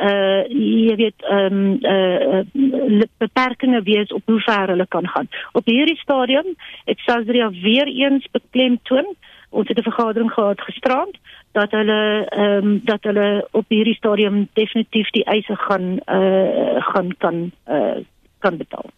[0.00, 5.28] uh jy weet ehm um, uh, uh beperkings wees op hoe ver hulle kan gaan.
[5.52, 9.16] Op hierdie stadium het Sazria weer eens beklemtoon
[9.50, 11.16] ons het 'n vergadering gehad gisterand
[11.52, 17.16] dat hulle ehm um, dat hulle op hierdie stadium definitief die eise gaan uh gaan
[17.18, 17.98] kan uh
[18.38, 18.90] kan betaal.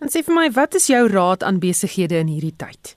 [0.00, 2.96] En sê vir my, wat is jou raad aan besighede in hierdie tyd?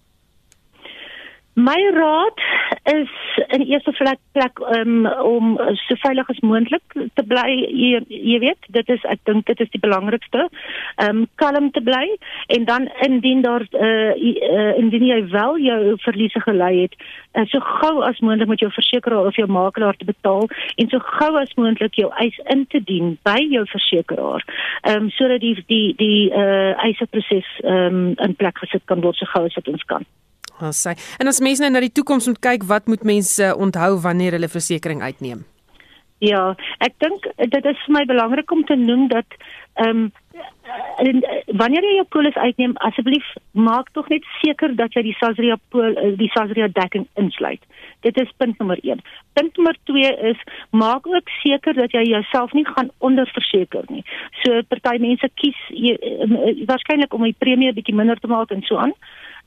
[1.53, 2.39] My raad
[2.83, 3.09] is
[3.47, 7.49] in eerste plek, plek um, om so veilig as moontlik te bly.
[7.67, 10.47] Jy, jy weet, dit is ek dink dit is die belangrikste.
[10.95, 12.05] Ehm um, kalm te bly
[12.55, 16.95] en dan indien daar uh, uh indien jy wel jou verliese gelei het,
[17.35, 21.03] uh, so gou as moontlik met jou versekeraar of jou makelaar te betaal en so
[21.19, 24.47] gou as moontlik jou eis in te dien by jou versekeraar.
[24.87, 29.19] Ehm um, sodat die die die uh eiseproses ehm um, in plek gesit kan word
[29.19, 30.07] so gou as wat ons kan.
[30.61, 33.95] Ons sê en as mense nou na die toekoms moet kyk, wat moet mense onthou
[34.03, 35.45] wanneer hulle versekerings uitneem?
[36.21, 36.51] Ja,
[36.85, 39.39] ek dink dit is vir my belangrik om te noem dat
[39.81, 40.09] ehm um,
[41.59, 43.25] wanneer jy jou polis uitneem, asseblief
[43.57, 47.61] maak tog net seker dat jy die Sasria pol die Sasria dekking insluit.
[48.05, 49.01] Dit is punt nommer 1.
[49.37, 54.05] Punt nommer 2 is maak ook seker dat jy jouself nie gaan onderverseker nie.
[54.43, 55.59] So party mense kies
[56.69, 58.95] waarskynlik om die premie bietjie minder te maak en so aan.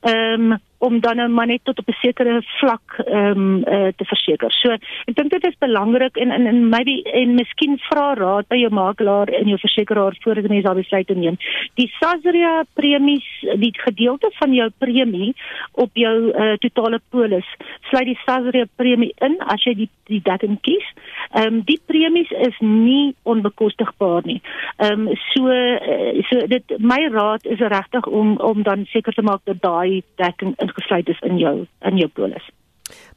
[0.03, 3.87] Ehm um, om dan nou maar net tot op 'n sekere vlak ehm um, uh,
[3.95, 4.51] te verseker.
[4.51, 4.71] So
[5.05, 8.71] ek dink dit is belangrik en en, en maybe en miskien vra raad by jou
[8.73, 11.37] makelaar en jou versekeraar voordat jy daardie besluit neem.
[11.75, 15.33] Die Sasria premies, die gedeelte van jou premie
[15.71, 17.47] op jou uh, totale polis,
[17.89, 20.85] sluit die Sasria premie in as jy die die datum kies.
[21.33, 24.41] Ehm um, die premies is nie onbekostigbaar nie.
[24.77, 29.21] Ehm um, so uh, so dit my raad is regtig om om dan seker te
[29.21, 32.51] maak dat daai dekking ingesluit is in jou in jou polis.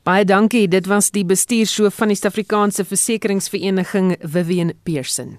[0.03, 0.69] Baie dankie.
[0.69, 5.37] Dit was die bestuurshoof van die Suid-Afrikaanse Versekeringsvereniging Vivian Pearson.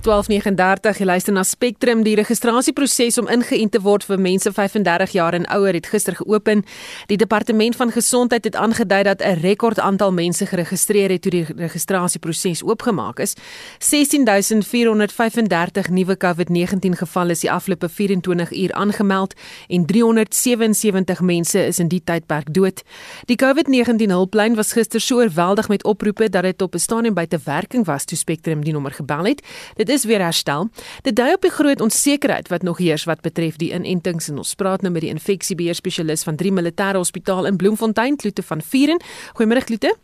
[0.00, 5.36] 1239 jy luister na Spectrum die registrasieproses om ingeënt te word vir mense 35 jaar
[5.36, 6.62] en ouer het gister geopen.
[7.10, 11.44] Die departement van gesondheid het aangedui dat 'n rekord aantal mense geregistreer het toe die
[11.44, 13.34] registrasieproses oopgemaak is.
[13.78, 19.34] 16435 nuwe COVID-19 gevalle is die afgelope 24 uur aangemeld
[19.68, 22.82] en 377 mense is in die tydperk dood.
[23.24, 27.38] Die COVID-19 hulplyn was gister so oorweldig met oproepe dat dit op 'n stadium buite
[27.44, 29.42] werking was toe Spectrum die nommer gebel het.
[29.76, 30.68] Dit is weer herstel.
[31.02, 34.54] Dit dui op die groot onsekerheid wat nog heers wat betref die inentings en ons
[34.54, 39.02] praat nou met die infeksiebeheer spesialis van 3 Militêre Hospitaal in Bloemfontein, Kloete van Vieren.
[39.34, 39.94] Goeiemôre Kloete.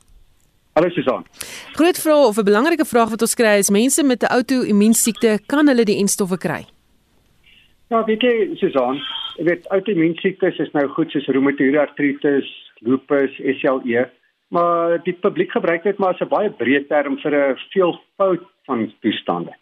[0.76, 1.24] Hallo Susan.
[1.72, 5.68] Groot vraag of 'n belangrike vraag wat ons kry is mense met 'n outoimmuunsiekte kan
[5.68, 6.66] hulle die enstowwe kry?
[7.88, 9.00] Ja, weet jy Susan,
[9.36, 14.10] jy weet outoimmuunsiektes is nou goed soos reumatoïde artritis, lupus, SLE,
[14.48, 18.92] maar die publiek gebruik dit maar as 'n baie breë term vir 'n veelvoud van
[19.00, 19.52] toestande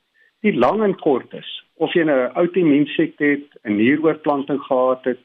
[0.44, 1.50] die lang en kort is
[1.82, 5.20] of jy 'n outoimmuunsiekte het, 'n nieroorplanting gehad het,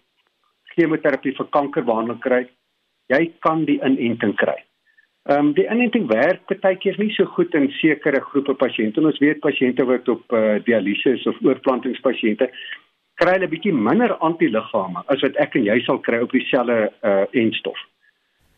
[0.75, 2.47] chemoterapie vir kankerbehandeling kry,
[3.08, 4.58] jy kan die inenting kry.
[5.29, 9.01] Ehm um, die inenting werk baie keer nie so goed in sekere groepe pasiënte.
[9.01, 12.49] Ons weet pasiënte wat op uh, dialyse of oorplantingspasiënte
[13.19, 17.25] kry 'n bietjie minder antiliggame as wat ek en jy sal kry op dieselfde uh,
[17.32, 17.77] enstof.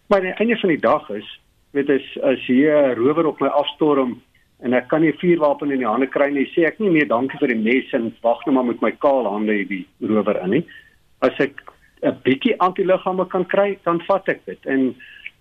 [0.07, 1.39] Maar aan die einde van die dag is,
[1.73, 4.21] weet as as hier 'n rower op my afstorm
[4.61, 6.45] en ek kan nie vuurwapen in die hande kry nie.
[6.53, 9.29] Sê ek nie meer dankie vir die mes en wag net maar met my kaal
[9.29, 10.65] hande die rower in nie.
[11.21, 11.61] As ek
[12.01, 14.95] 'n bietjie antiliggame kan kry, dan vat ek dit en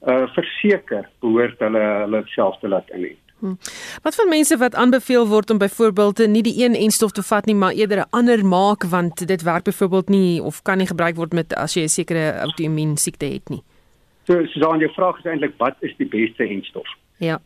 [0.09, 3.17] uh verseker behoort hulle hulle self te laat in.
[3.41, 3.57] Hmm.
[4.03, 7.55] Wat van mense wat aanbeveel word om byvoorbeeld nie die een enstof te vat nie,
[7.55, 11.33] maar eerder 'n ander maak want dit werk byvoorbeeld nie of kan nie gebruik word
[11.33, 13.63] met as jy 'n sekere outoimmuun siekte het nie.
[14.27, 16.89] So, Susan, jou vraag is eintlik wat is die beste enstof?
[17.19, 17.39] Ja.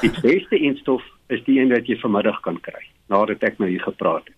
[0.00, 3.82] die beste enstof is die een wat jy vanmiddag kan kry nadat ek nou hier
[3.82, 4.34] gepraat het.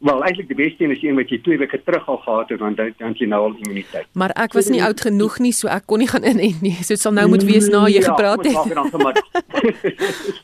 [0.00, 2.60] Wel, eintlik die beste een is een wat jy 2 weke terug al gehad het
[2.62, 4.06] want dan dan jy nou al immuniteit.
[4.16, 6.72] Maar ek was nie oud genoeg nie, so ek kon nie gaan inent nie.
[6.80, 8.56] So dit sal nou moet wees na jy ja, gepraat het.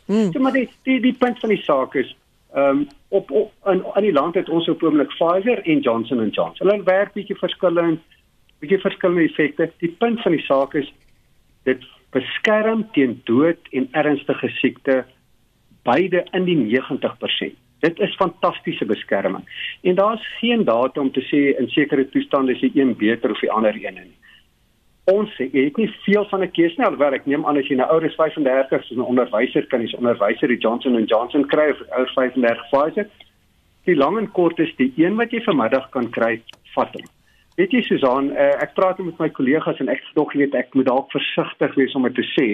[0.06, 0.28] Hmm.
[0.34, 2.12] So maar die die die punt van die saak is
[2.52, 6.28] ehm um, op, op in in die land het ons op oomblik Pfizer en Johnson
[6.28, 6.68] & Johnson.
[6.68, 8.00] Hulle werk bietjie verskillend,
[8.60, 9.70] bietjie verskillende effekte.
[9.80, 10.92] Die punt van die saak is
[11.64, 15.04] dit beskerm teen dood en ernstige siekte
[15.86, 17.56] beide in die 90%.
[17.84, 19.44] Dit is fantastiese beskerming.
[19.82, 23.40] En daar's geen data om te sê in sekere toestande is die een beter of
[23.40, 24.14] die ander een nie.
[25.06, 27.68] Ons sê jy het nie veel van 'n keuse nie alhoewel ek neem aan as
[27.68, 31.12] jy nou ouer is 35 soos 'n onderwyser kan jy 'n onderwyser die Johnson &
[31.12, 33.06] Johnson kry of ouer 35 Pfizer.
[33.84, 36.42] Die lang en kort is die een wat jy vanmiddag kan kry,
[36.74, 37.06] vat hom.
[37.56, 40.74] Weet jy Susan, uh, ek praat met my kollegas en ek dog jy weet ek
[40.74, 42.48] moet dalk versigtig wees om dit te sê.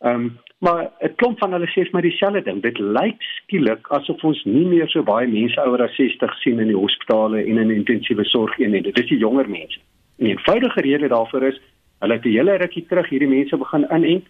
[0.00, 2.62] Ehm um, maar 'n klomp van hulle sê maar dieselfde ding.
[2.62, 6.66] Dit lyk skielik asof ons nie meer so baie mense ouer as 60 sien in
[6.66, 8.92] die hospitale en in intensiewe sorg eenhede.
[8.92, 9.80] Dit is die jonger mense.
[10.18, 11.60] En die eenvoudige rede daarvoor is
[11.98, 14.26] hulle het 'n hele rukkie terug hierdie mense begin inent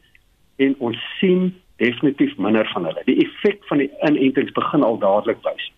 [0.57, 3.03] en ons sien definitief minder van hulle.
[3.05, 5.73] Die effek van die inentings begin al dadelik wys.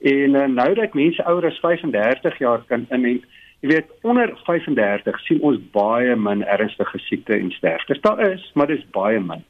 [0.00, 3.24] En uh, nou dat mense ouer as 35 jaar kan inent,
[3.64, 8.00] jy weet onder 35 sien ons baie min ernstige siekte en sterftes.
[8.04, 9.40] Daar is, maar dis baie min.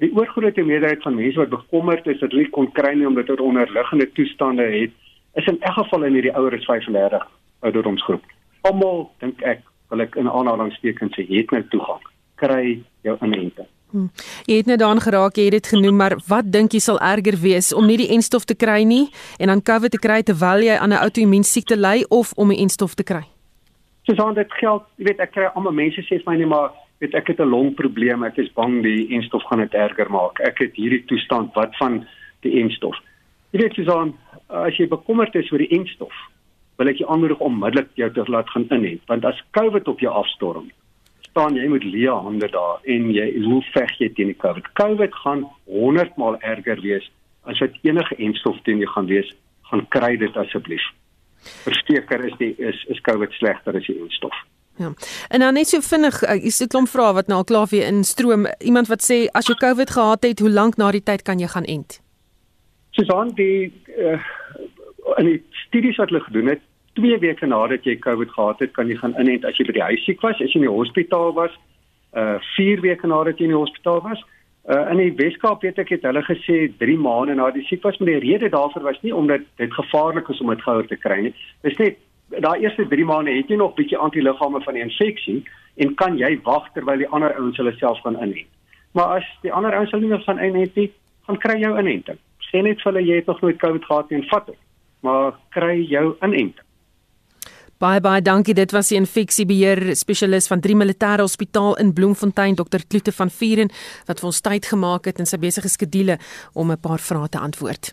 [0.00, 3.44] Die oorgrootste meerderheid van mense wat bekommerd is dat hulle kon kry nie omdat hulle
[3.44, 4.94] onderliggende toestande het,
[5.36, 7.26] is in elk geval in hierdie ouer as 35
[7.68, 8.24] ouderdomsgroep.
[8.68, 9.60] Almal dink ek
[9.92, 12.08] wil ek in aanhalingstekens sê het nou toegang
[12.40, 13.68] kry jou inenting.
[13.92, 14.08] Hmm.
[14.48, 17.36] Jy het nou daan geraak, jy het dit genoem, maar wat dink jy sal erger
[17.42, 20.80] wees om nie die enstof te kry nie en dan COVID te kry terwyl jy
[20.80, 23.28] aan 'n outoimmuun siekte ly of om die enstof te kry?
[24.06, 26.72] Soos aan dit geld, jy weet ek kry almal mense sê vir my net maar
[27.02, 30.40] weet ek het 'n longprobleem, ek is bang die enstof gaan dit erger maak.
[30.40, 32.06] Ek het hierdie toestand, wat van
[32.42, 32.96] die enstof?
[33.52, 34.14] Jy weet Susan,
[34.48, 36.14] as jy bekommerd is oor die enstof,
[36.78, 40.12] wil ek jou aanmoedig onmiddellik jou te laat gaan inent, want as COVID op jou
[40.12, 40.70] afstorm,
[41.30, 44.72] staan jy met leë hande daar en jy hoe veg jy teen die COVID?
[44.74, 47.10] COVID gaan 100 maal erger wees
[47.44, 49.30] as wat enige enstof teen jy gaan wees.
[49.70, 50.82] Gaan kry dit asseblief.
[51.42, 54.34] Versteker is die is is COVID slegter as die enstof.
[54.76, 54.92] Ja.
[55.28, 58.46] En dan net so vinnig, is dit klomp vrae wat nou al klaar weer instroom.
[58.58, 61.50] Iemand wat sê as jy COVID gehad het, hoe lank na die tyd kan jy
[61.52, 62.00] gaan ent?
[62.96, 64.20] Susan, die uh,
[65.18, 66.64] in die studies wat hulle gedoen het,
[67.00, 69.88] 2 weke nadat jy COVID gehad het, kan jy gaan inent as jy by die
[69.92, 71.54] huis siek was, as jy in die hospitaal was,
[72.16, 74.20] uh 4 weke nadat jy in die hospitaal was.
[74.70, 77.96] Uh in die Weskaap weet ek het hulle gesê 3 maande na die siek was,
[77.98, 81.18] maar die rede daarvoor was nie omdat dit gevaarlik is om dit gouer te kry
[81.20, 81.34] nie.
[81.66, 81.98] Dis net
[82.44, 85.42] daai eerste 3 maande het jy nog bietjie antiliggame van die infeksie
[85.82, 88.46] en kan jy wag terwyl die ander ouens hulle self gaan inent.
[88.94, 90.90] Maar as die ander ouens hulle nie van inent nie,
[91.26, 92.18] gaan kry jou inenting.
[92.50, 94.60] Sê net vir hulle jy het nog nooit COVID gehad nie en vat dit.
[95.02, 96.68] Maar kry jou inenting.
[97.82, 98.54] Baie baie dankie.
[98.54, 102.84] Dit was die infeksiebeheer spesialis van Drie Militêre Hospitaal in Bloemfontein, Dr.
[102.86, 103.72] Kloete van Vieren
[104.06, 106.18] wat vir ons tyd gemaak het in sy besige skedule
[106.54, 107.92] om 'n paar vrae te antwoord.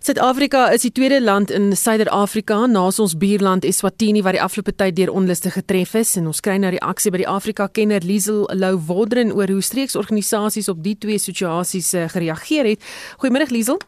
[0.00, 4.96] Suid-Afrika is die tweede land in Suider-Afrika na ons buurland Eswatini wat die afgelope tyd
[4.96, 9.32] deur onluste getref is en ons kry nou reaksie by die Afrika-kenner Liesel Lou Wodren
[9.32, 12.80] oor hoe streeksorganisasies op die twee situasies uh, gereageer het.
[13.18, 13.78] Goeiemôre Liesel.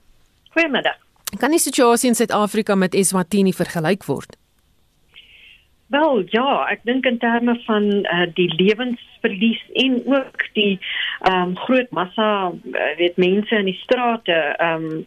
[0.52, 0.96] Goeiemiddag.
[1.38, 4.36] Kan die situasie in Suid-Afrika met Eswatini vergelyk word?
[5.86, 10.78] Wel ja, ek dink in terme van uh, die lewensverlies en ook die
[11.20, 15.04] ehm um, groot massa uh, weet mense in die strate ehm um,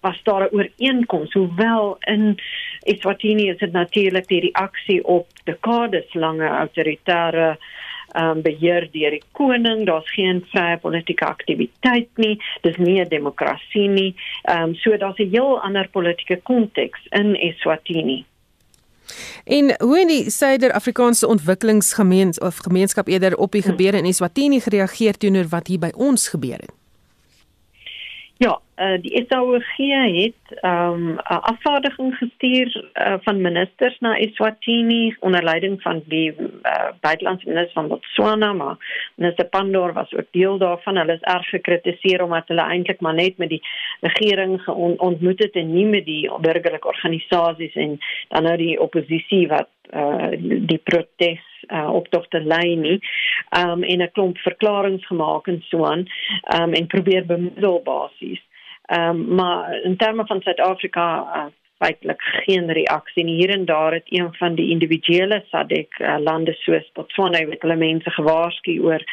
[0.00, 2.38] was daar 'n ooreenkoms hoewel in
[2.80, 7.58] Eswatini is dit natuurlik die reaksie op dekades lange autoritaire
[8.12, 13.08] ehm um, beheer deur die koning, daar's geen vrye politieke aktiwiteit nie, dis nie 'n
[13.08, 14.14] demokrasie nie.
[14.42, 18.24] Ehm um, so daar's 'n heel ander politieke konteks in Eswatini.
[19.44, 25.16] En hoe het die Suider-Afrikaanse ontwikkelingsgemeenskap of gemeenskap eerder op die gebeure in Eswatini gereageer
[25.16, 26.79] teenoor wat hier by ons gebeur het?
[28.40, 35.16] Ja, uh, die SAOG het ehm, 'n um, afvaardiging gestuur uh, van ministers na Eswatini
[35.20, 38.76] onder leiding van die uh, buitelandse minister van Botswana, maar
[39.14, 40.96] minister Pandor was ook deel daarvan.
[40.96, 43.62] Hulle is erg gekritiseer omdat hulle eintlik maar net met die
[44.00, 47.98] regering ontmoet het en nie met die burgerlike organisasies en
[48.28, 52.98] dan nou die oppositie wat uh, die protes uh, optog te lei nie.
[53.58, 56.06] Um en 'n klomp verklaringe gemaak en so aan.
[56.60, 58.42] Um en probeer bemiddel basies.
[58.98, 61.44] Um maar in terme van Suid-Afrika uh,
[61.78, 63.36] feitelik geen reaksie nie.
[63.36, 67.76] Hier en daar het een van die individuele SADC uh, lande soos Botswana met hulle
[67.76, 69.04] mense gewaarsku oor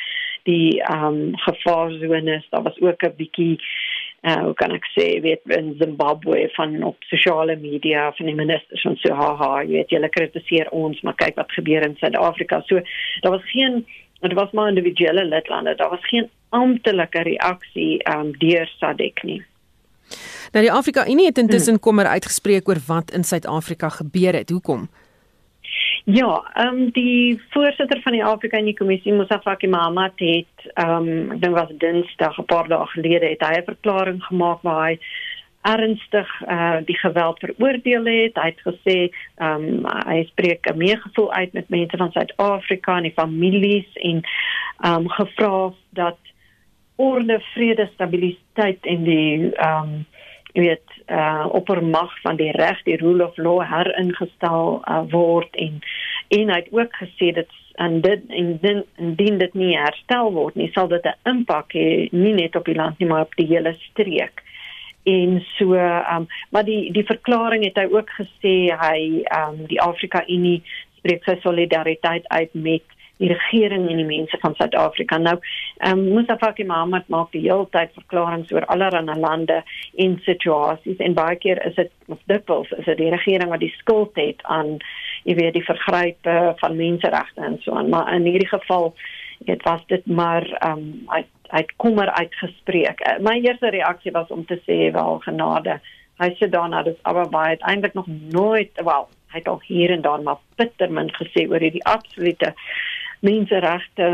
[0.44, 2.48] die um gevaarzones.
[2.50, 3.60] Daar was ook 'n bietjie
[4.22, 8.82] uh, hoe kan ek sê weet in Zimbabwe van op sosiale media van die ministers
[8.82, 12.82] van so haha jy weet julle kritiseer ons maar kyk wat gebeur in Suid-Afrika so
[13.22, 13.86] daar was geen
[14.22, 19.44] dit was maar individuele lidlande daar was geen amptelike reaksie um, deur SADC nie
[20.56, 21.82] Nou die Afrika Unie het intussen hmm.
[21.84, 24.50] kommer uitgespreek oor wat in Suid-Afrika gebeur het.
[24.50, 24.88] Hoekom?
[26.10, 31.08] Ja, ehm um, die voorsitter van die Afrika Unie Kommissie, Musa Faki Mahamat het ehm
[31.08, 34.86] um, ek dink was Dinsdag 'n paar dae gelede het hy 'n verklaring gemaak waar
[34.88, 35.00] hy
[35.62, 38.40] ernstig eh uh, die geweld veroordeel het.
[38.40, 38.98] Hy het gesê
[39.36, 44.22] ehm um, hy spreek 'n meegevoel uit met mense van Suid-Afrika en die families en
[44.80, 46.20] ehm um, gevra dat
[46.96, 50.06] orde, vrede, stabiliteit en die ehm um,
[50.58, 55.80] jy weet uh oppermag van die reg die rule of law heringestel uh, word en
[56.34, 60.58] en hy het ook gesê dit en dit en din indien dit nie herstel word
[60.58, 63.48] nie sal dit 'n impak hê nie net op die land nie maar op die
[63.54, 64.44] hele streek.
[65.06, 65.78] En so
[66.16, 70.64] um maar die die verklaring het hy ook gesê hy um die Afrika Unie
[70.98, 75.18] spreek sy solidariteit uit met die regering en die mense van Suid-Afrika.
[75.18, 75.38] Nou,
[75.78, 79.64] ehm um, Mustafa Mohammed maak die hele tyd verklaringe oor allerlei lande
[79.96, 83.74] en situasies en baie keer is dit of dikwels is dit die regering wat die
[83.78, 84.78] skuld het aan
[85.24, 88.94] jy weet die vergrype van menseregte en so aan, maar in hierdie geval
[89.40, 93.00] dit was dit maar ehm um, uit uit kommer uitgespreek.
[93.08, 95.80] Uh, my eerste reaksie was om te sê wel genade.
[96.20, 100.22] Hy sê dit aber baie eintlik nog nooit wel hy het al hier en daar
[100.24, 102.54] maar bittermin gesê oor hierdie absolute
[103.26, 104.10] menseregte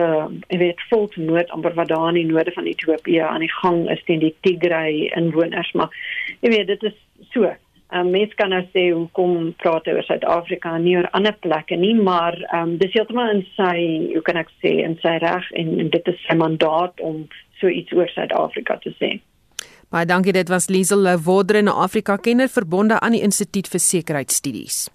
[0.50, 4.04] jy weet volksmoord amper wat daar in die noorde van Ethiopië aan die gang is
[4.08, 5.92] teen die Tigray inwoners maar
[6.42, 6.98] jy weet dit is
[7.34, 7.52] so
[7.94, 11.92] Um, mens kan nou sê hoe kom praat oor Suid-Afrika nie oor ander plekke nie,
[11.94, 13.76] maar ehm um, dis heeltemal in sy,
[14.16, 17.22] hoe kan ek sê, in sy reg en, en dit is sy mandaat om
[17.60, 19.12] so iets oor Suid-Afrika te sê.
[19.94, 24.88] Baie dankie, dit was Liesel Wodre, 'n Afrika-kenner verbonde aan die Instituut vir Sekuriteitsstudies.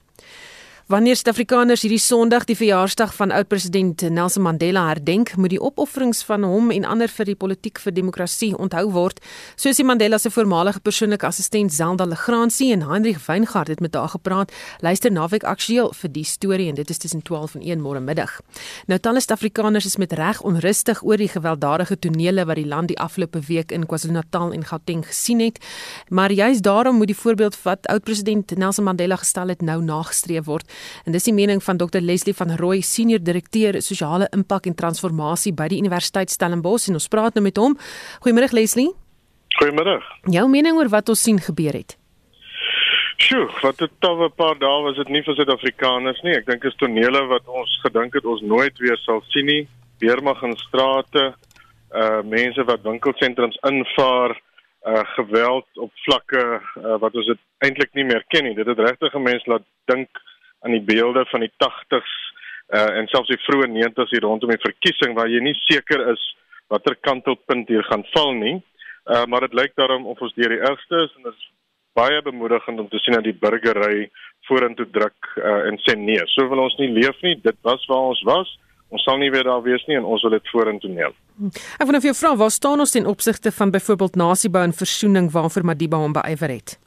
[0.88, 6.46] Wanneer Suid-Afrikaners hierdie Sondag die verjaarsdag van oud-president Nelson Mandela herdenk, moet die opofferings van
[6.48, 9.20] hom en ander vir die politiek vir demokrasie onthou word,
[9.60, 14.08] soos die Mandela se voormalige persoonlike assistent Zelda Legrandsie en Hendrik Weingart het met haar
[14.14, 14.54] gepraat.
[14.80, 18.38] Luister naweek aktueel vir die storie en dit is tussen 12 en 1 môre middag.
[18.88, 22.98] Nou talle Suid-Afrikaners is met reg onrustig oor die gewelddadige tonele wat die land die
[22.98, 25.60] afgelope week in KwaZulu-Natal en Gauteng gesien het,
[26.08, 30.76] maar juist daarom moet die voorbeeld wat oud-president Nelson Mandela gestel het nou nagestreef word.
[31.04, 35.52] En dis die mening van Dr Leslie van Rooi, senior direkteur sosiale impak en transformasie
[35.52, 37.76] by die Universiteit Stellenbosch en ons praat nou met hom.
[38.24, 38.90] Goeiemôre Leslie.
[39.58, 40.00] Goeiemôre.
[40.30, 41.96] Jou mening oor wat ons sien gebeur het?
[43.18, 46.36] Sjoe, wat al 'n paar dae was dit nie vir Suid-Afrikaners nie.
[46.36, 49.68] Ek dink is tonele wat ons gedink het ons nooit weer sal sien nie.
[49.98, 51.34] Weermag in strate,
[51.90, 54.38] uh mense wat winkelsentrums invaar,
[54.86, 58.54] uh geweld op vlakke uh, wat ons dit eintlik nie meer ken nie.
[58.54, 60.08] Dit het regtig mense laat dink
[60.64, 62.14] aan die beelde van die 80s
[62.74, 66.24] uh, en selfs die vroeë 90s hier rondom die verkiesing waar jy nie seker is
[66.68, 68.58] watter kantelpunt hier gaan val nie.
[69.08, 71.46] Uh, maar dit lyk daarom of ons deur die ergste is en dit is
[71.96, 74.08] baie bemoedigend om te sien dat die burgery
[74.48, 76.20] vorentoe druk uh, en sê nee.
[76.34, 77.38] So wil ons nie leef nie.
[77.42, 78.52] Dit was waar ons was.
[78.92, 81.16] Ons sal nie weer daar wees nie en ons wil dit vorentoe neem.
[81.76, 85.32] Ek nou vir jou vra, waar staan ons ten opsigte van byvoorbeeld nasiebou en versoening
[85.32, 86.78] waarvoor Madiba hom beywer het?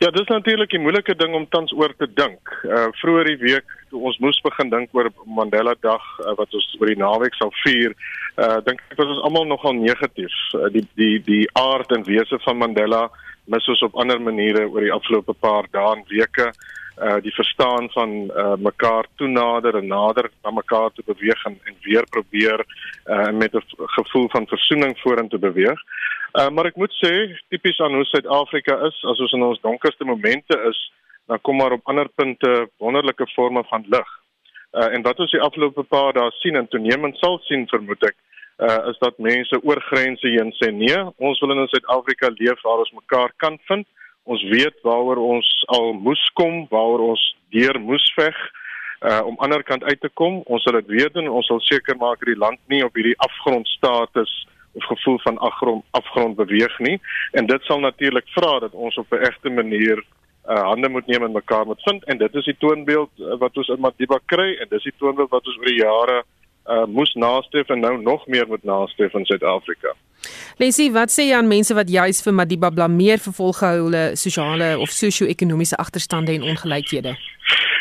[0.00, 2.40] Ja, dis natuurlik 'n moeilike ding om tans oor te dink.
[2.64, 6.76] Uh vroeër die week toe ons moes begin dink oor Mandela Dag uh, wat ons
[6.80, 7.92] oor die naweek sal vier,
[8.36, 10.32] uh dink ek was ons almal nogal negatief.
[10.54, 13.10] Uh, die die die aard en wese van Mandela
[13.44, 16.79] mis ons op ander maniere oor die afgelope paar dae en weke uh
[17.22, 22.04] die verstaan van uh mekaar toenader en nader na mekaar te beweeg en, en weer
[22.10, 22.64] probeer
[23.06, 23.62] uh met 'n
[23.96, 25.80] gevoel van versoening vorentoe beweeg.
[26.30, 27.10] Uh, maar ek moet sê
[27.50, 30.78] tipies aan hoe Suid-Afrika is, as ons in ons donkerste momente is,
[31.26, 34.10] dan kom maar op ander punte wonderlike forme van lig.
[34.70, 38.14] Uh, en wat ons die afgelope paar dae sien en toenemend sal sien vermoed ek,
[38.62, 42.84] uh, is dat mense oor grense heen sê nee, ons wil in Suid-Afrika leef waar
[42.84, 43.88] ons mekaar kan vind.
[44.24, 48.36] Ons weet waaroor ons al moes kom, waaroor ons deur moes veg
[49.00, 50.42] uh om ander kant uit te kom.
[50.44, 53.16] Ons sal dit weet en ons sal seker maak dat die land nie op hierdie
[53.24, 54.32] afgrondstatus
[54.76, 56.98] of gevoel van afgrond afgrond beweeg nie.
[57.32, 60.04] En dit sal natuurlik vra dat ons op 'n egte manier
[60.48, 62.04] uh, hande moet neem en mekaar moet vind.
[62.04, 65.30] En dit is die toonbeeld uh, wat ons in Madiba kry en dis die toonbeeld
[65.30, 66.28] wat ons oor die jare uh,
[66.86, 69.94] moes nastreef en nou nog meer moet nastreef in Suid-Afrika.
[70.60, 74.92] Lesie, wat sê jy aan mense wat juis vir Madiba blameer vir volgehoue sosiale of
[74.92, 77.16] sosio-ekonomiese agterstande en ongelykhede?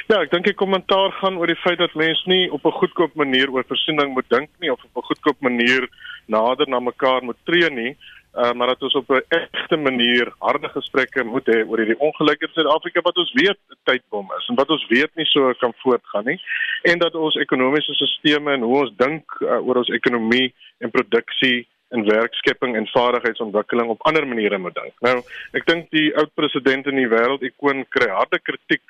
[0.09, 3.13] Ja, ek dink die kommentaar gaan oor die feit dat mense nie op 'n goedkoop
[3.15, 5.85] manier oor versoening moet dink nie of op 'n goedkoop manier
[6.25, 7.97] nader na mekaar moet tree nie,
[8.35, 12.49] uh, maar dat ons op 'n egte manier harde gesprekke moet hê oor hierdie ongelukheid
[12.49, 15.73] in Suid-Afrika wat ons weet 'n tydbom is en wat ons weet nie so kan
[15.75, 16.41] voortgaan nie
[16.83, 21.67] en dat ons ekonomiese stelsels en hoe ons dink uh, oor ons ekonomie en produksie
[21.89, 24.93] en werkskepping en vaardigheidsontwikkeling op ander maniere moet dink.
[24.99, 25.21] Nou,
[25.57, 28.83] ek dink die oud president in die wêreld ikoon kry harde kritiek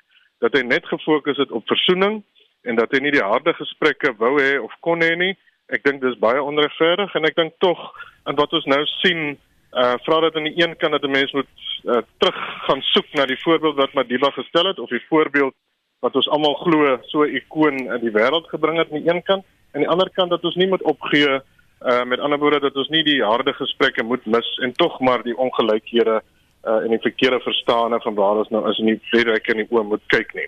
[0.44, 2.20] dat hy net gefokus het op versoening
[2.68, 5.34] en dat hy nie die harde gesprekke wou hê of kon hê nie
[5.70, 7.80] ek dink dis baie onregverdig en ek dink tog
[8.26, 9.38] en wat ons nou sien
[9.70, 11.50] uh vra dat aan die een kant dat 'n mens moet
[11.86, 15.54] uh, terug gaan soek na die voorbeeld wat Madiba gestel het of die voorbeeld
[16.00, 19.24] wat ons almal glo so 'n ikoon in die wêreld gebring het aan die een
[19.24, 21.42] kant en aan die ander kant dat ons nie moet opgee
[21.82, 25.24] uh met ander woorde dat ons nie die harde gesprekke moet mis en tog maar
[25.24, 29.48] die ongelykhede uh en die verkeerde verstaane van waar ons nou is in die plek
[29.48, 30.48] in die oom moet kyk nie.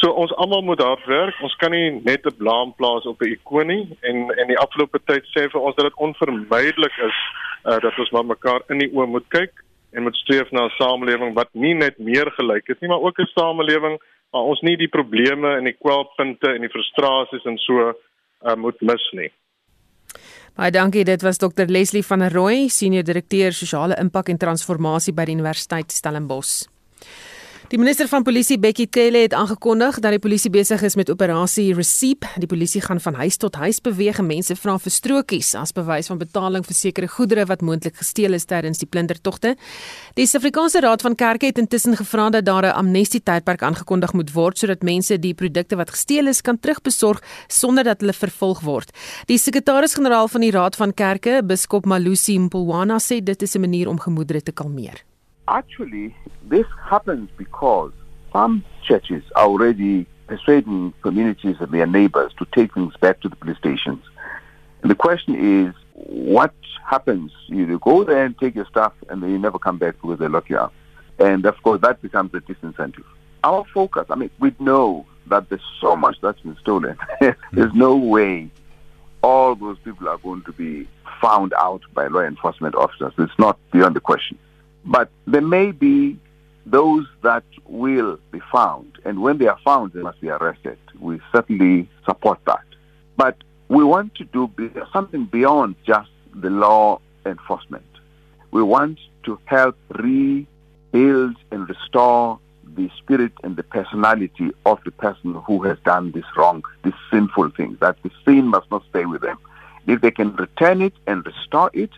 [0.00, 1.40] So ons almal moet hard werk.
[1.42, 5.00] Ons kan nie net 'n blaam plaas op 'n ikoon nie en en die afgelope
[5.04, 7.18] tyd sê vir ons dat dit onvermydelik is
[7.64, 9.52] uh, dat ons maar mekaar in die oë moet kyk
[9.92, 13.18] en moet streef na 'n samelewing wat nie net meer gelyk is nie, maar ook
[13.18, 13.98] 'n samelewing
[14.30, 18.80] waar ons nie die probleme en die kwelpunte en die frustrasies en so uh, moet
[18.80, 19.30] mis nie.
[20.60, 21.06] Baie dankie.
[21.08, 25.32] Dit was Dr Leslie van der Rooi, senior direkteur sosiale impak en transformasie by die
[25.38, 26.66] Universiteit Stellenbosch.
[27.70, 31.68] Die minister van Polisie Bekkie Cele het aangekondig dat die polisie besig is met operasie
[31.78, 32.26] Receipt.
[32.42, 36.10] Die polisie gaan van huis tot huis beweeg en mense vra vir strokies as bewys
[36.10, 39.52] van betaling vir sekere goedere wat moontlik gesteel is tydens die plundertogte.
[40.18, 44.32] Die Suid-Afrikaanse Raad van Kerke het intussen gevra dat daar 'n amnestie tydperk aangekondig moet
[44.32, 48.90] word sodat mense die produkte wat gesteel is kan terugbesorg sonder dat hulle vervolg word.
[49.26, 53.88] Die sekretaris-generaal van die Raad van Kerke, Biskop Malusi Mpolwana, sê dit is 'n manier
[53.88, 55.09] om gemoedere te kalmeer.
[55.50, 57.92] Actually, this happens because
[58.32, 63.36] some churches are already persuading communities and their neighbors to take things back to the
[63.36, 64.02] police stations.
[64.82, 66.54] And the question is, what
[66.86, 67.32] happens?
[67.48, 70.28] You go there and take your stuff, and then you never come back because they
[70.28, 70.72] lock you up.
[71.18, 73.04] And of course, that becomes a disincentive.
[73.44, 76.96] Our focus, I mean, we know that there's so much that's been stolen.
[77.52, 78.50] there's no way
[79.22, 80.88] all those people are going to be
[81.20, 83.12] found out by law enforcement officers.
[83.18, 84.38] It's not beyond the question.
[84.84, 86.18] But there may be
[86.66, 90.78] those that will be found, and when they are found, they must be arrested.
[90.98, 92.64] We certainly support that.
[93.16, 93.36] But
[93.68, 94.50] we want to do
[94.92, 97.84] something beyond just the law enforcement.
[98.50, 102.38] We want to help rebuild and restore
[102.76, 107.50] the spirit and the personality of the person who has done this wrong, this sinful
[107.50, 109.38] thing, that the sin must not stay with them.
[109.86, 111.90] If they can return it and restore it,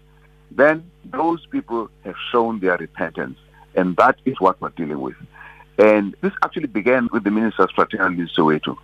[0.57, 3.39] then those people have shown their repentance.
[3.75, 5.17] And that is what we're dealing with.
[5.79, 8.77] And this actually began with the minister of fraternity Soweto,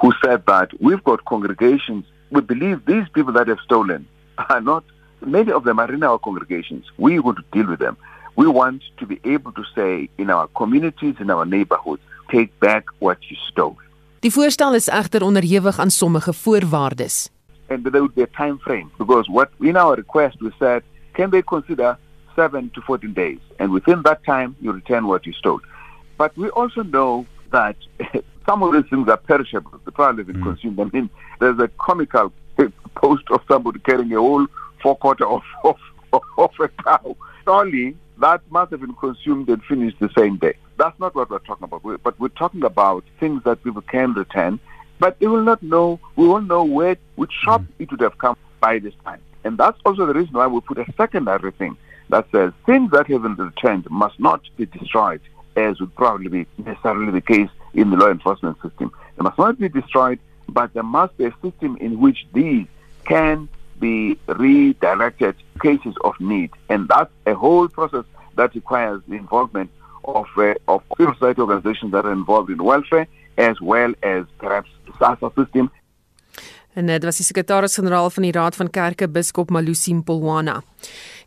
[0.00, 2.04] who said that we've got congregations.
[2.30, 4.06] We believe these people that have stolen
[4.48, 4.84] are not,
[5.20, 6.84] many of them are in our congregations.
[6.96, 7.96] We're going to deal with them.
[8.36, 12.84] We want to be able to say in our communities, in our neighborhoods, take back
[12.98, 13.76] what you stole.
[14.20, 17.28] Die voorstel is egter onderhewig aan sommige voorwaardes.
[17.68, 20.82] And there would be a time frame because what in our request we said
[21.14, 21.96] can they consider
[22.36, 23.38] 7 to 14 days?
[23.58, 25.60] And within that time, you return what you stole.
[26.18, 27.76] But we also know that
[28.46, 29.80] some of these things are perishable.
[29.84, 30.42] The probably been mm.
[30.42, 30.80] consumed.
[30.80, 31.10] I mean,
[31.40, 32.32] there's a comical
[32.96, 34.46] post of somebody carrying a whole
[34.82, 35.76] forequarter of, of,
[36.36, 37.16] of a cow.
[37.44, 40.54] Surely that must have been consumed and finished the same day.
[40.76, 41.82] That's not what we're talking about.
[42.02, 44.60] But we're talking about things that people can return,
[44.98, 47.68] but they will not know, we won't know where, which shop mm.
[47.78, 49.20] it would have come by this time.
[49.44, 51.76] And that's also the reason why we put a secondary thing
[52.08, 55.20] that says things that have been returned must not be destroyed,
[55.56, 58.92] as would probably be necessarily the case in the law enforcement system.
[59.16, 60.18] They must not be destroyed,
[60.48, 62.66] but there must be a system in which these
[63.04, 63.48] can
[63.80, 66.50] be redirected cases of need.
[66.68, 68.04] And that's a whole process
[68.36, 69.70] that requires the involvement
[70.04, 73.06] of, uh, of civil society organizations that are involved in welfare,
[73.36, 75.70] as well as perhaps SASA system
[76.74, 80.56] En dit was die sekretaris-generaal van die Raad van Kerke, Biskop Malusi Mpolwana.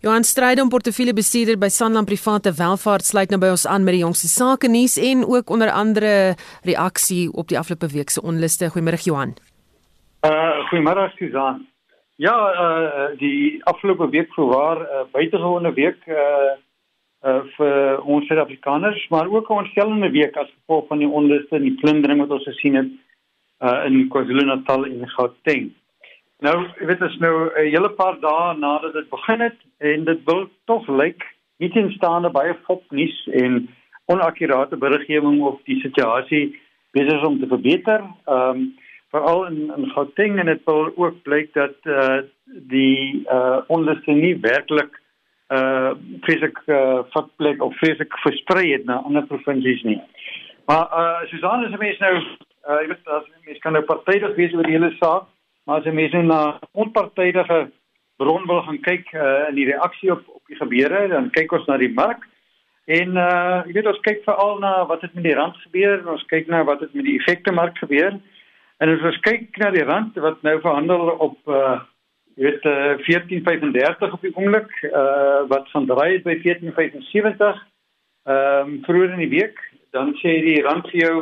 [0.04, 4.28] Johan Strydom, portefeuljebestuurder by Sanlam Private Welvaart, sluit nou by ons aan met die jongste
[4.28, 6.36] sake nuus en ook onder andere
[6.68, 8.68] reaksie op die afgelope week se onluste.
[8.76, 9.38] Goeiemôre Johan.
[10.28, 11.64] Uh goeiemôre Susan.
[12.20, 16.60] Ja, uh die afgelope week voorwaar 'n uh, buitengewone week uh
[17.26, 21.62] uh vir ons Suid-Afrikaners, maar ook 'n ontstellende week as gevolg van die onluste en
[21.62, 22.92] die plundering wat ons gesien het
[23.62, 25.72] uh, in KwaZulu-Natal en Gauteng.
[26.40, 30.20] Nou, jy weet as nou 'n hele paar dae nadat dit begin het en dit
[30.26, 31.24] wil tog lyk
[31.58, 33.68] nie teenstaande baie fopnuus en
[34.06, 36.60] onakkurate beriggewing of die situasie
[36.92, 38.04] besig om te verbeter.
[38.26, 38.76] Ehm um,
[39.12, 43.60] veral in in Gauteng en dit wil ook blyk dat eh uh, die eh uh,
[43.68, 45.07] onluste nie werklik eh
[45.54, 45.92] uh,
[46.26, 50.02] fisiek uh, vatplek of fisiek versprei het na ander provinsies nie.
[50.68, 52.16] Maar uh, Susan is 'n mens nou
[52.68, 55.28] uh, jy weet as mens kan nou partydig wees oor die hele saak,
[55.66, 57.68] maar as jy mens nou na onpartydige
[58.18, 61.68] bron wil gaan kyk uh, in die reaksie op op die gebeure, dan kyk ons
[61.68, 62.24] na die mark.
[62.88, 66.24] En uh jy weet ons kyk veral na wat het met die rand gebeur, ons
[66.32, 68.16] kyk na wat het met die effekte mark gebeur.
[68.80, 71.80] En as ons kyk na die rand wat nou verhandel op uh
[72.38, 77.66] jy weet uh, 14.35 op die oomblik, uh wat van draai by 14.75
[78.28, 79.60] ehm um, vroeër in die week,
[79.96, 81.16] dan sê die rand vir jou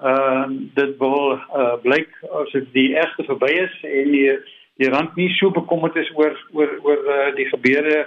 [0.00, 4.30] ehm uh, dit wil uh, blyk as dit die egte verby is en die
[4.80, 8.06] die rand nie so bekommerd is oor oor oor uh, die gebeure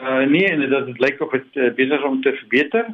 [0.00, 2.90] uh, nie en dat dit lyk of dit uh, besig om te verbeter.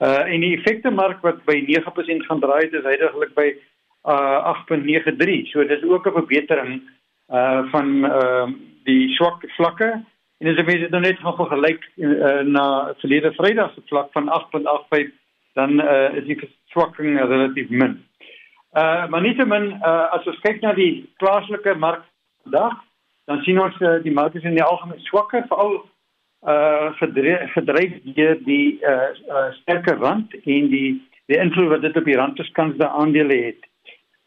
[0.00, 3.48] Uh en die effekte mark wat by 9% gaan draai het is heidaglik by
[4.04, 5.48] uh 8.93.
[5.52, 6.95] So dit is ook 'n verbetering uh
[7.72, 8.46] van uh
[8.86, 9.88] die swak vlakke
[10.38, 12.66] en as jy mens dit nou net gaan vergelyk uh, na
[13.00, 15.08] verlede Vrydag se vlak van 8.85
[15.58, 17.96] dan uh, is die verswakking relatief min.
[18.76, 22.04] Uh maar nietemin uh as ons kyk na die plaaslike mark
[22.44, 22.76] vandag,
[23.26, 25.78] dan sien ons uh, die mark is in die algemeen swakker, veral
[26.46, 30.90] uh gedryf deur die uh, uh sterker rand en die
[31.26, 33.64] die invloed wat dit op die randverskansde aandele het.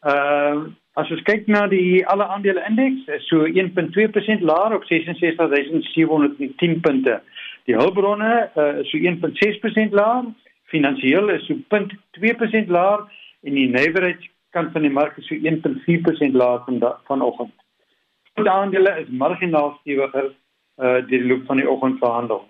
[0.02, 6.80] Uh as ons kyk na die alle aandele indeks, is so 1.2% laer op 66710
[6.82, 7.20] punte.
[7.68, 10.28] Die hulpbronne uh, is so 1.6% laer,
[10.72, 13.06] finansiëel is so 0.2% laer
[13.46, 17.54] en die nywerheidskant van die mark is so 1.4% laer van vanoggend.
[18.40, 20.32] Die aandele is marginaal stewiger
[20.80, 22.46] uh die loop van die oggend verhandel.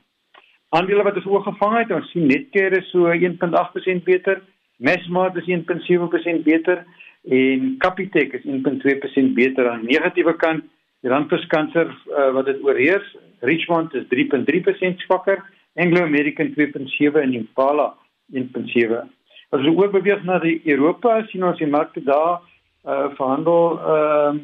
[0.76, 4.38] Aandele wat ons oorgevang het, ons sien Netcare is so 1.8% beter,
[4.78, 6.84] Massmart is 1.7% beter
[7.28, 10.64] en Capitec is 1.2% beter aan die negatiewe kant.
[11.00, 13.06] Die randverskanser uh, wat dit oorheers,
[13.40, 15.40] Richmond is 3.3% swakker,
[15.80, 17.94] Anglo American 2.7 en Impala
[18.32, 19.06] 1.7.
[19.50, 22.40] As ons oor beweeg na die Europa, sien ons die markte daar
[22.88, 24.36] uh verhandel ehm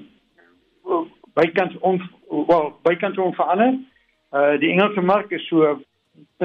[0.92, 1.04] uh,
[1.36, 3.78] bykans on wel bykans onverander.
[4.32, 5.78] Uh die Engelse mark is so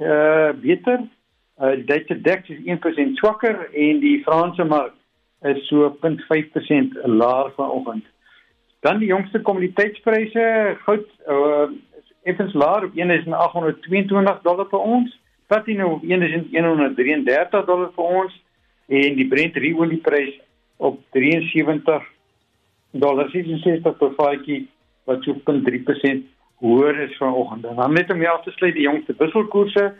[0.00, 1.04] uh beter.
[1.60, 4.95] Uh die Duitse DAX is 1% swakker en die Franse mark
[5.48, 8.04] is so 0.5% laer vanoggend.
[8.80, 11.68] Dan die jongste kommoditeitspryse, goud uh
[12.26, 15.20] effens laer op 1822 dollar per ons.
[15.46, 18.42] Platina op 1133 dollar per ons
[18.86, 20.34] en die Brent olieprys
[20.76, 22.02] op 73
[22.90, 24.66] dollar 66 per vatjie
[25.06, 26.26] wat so 0.3%
[26.62, 27.64] hoër is vanoggend.
[27.64, 29.92] En dan net om jou te sluit die jongste wisselkoerse,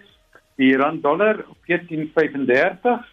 [0.56, 3.04] die rand dollar op 14.35,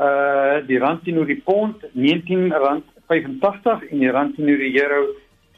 [0.00, 5.00] uh die rand teenoor die pond R19.85 en die rand teenoor die euro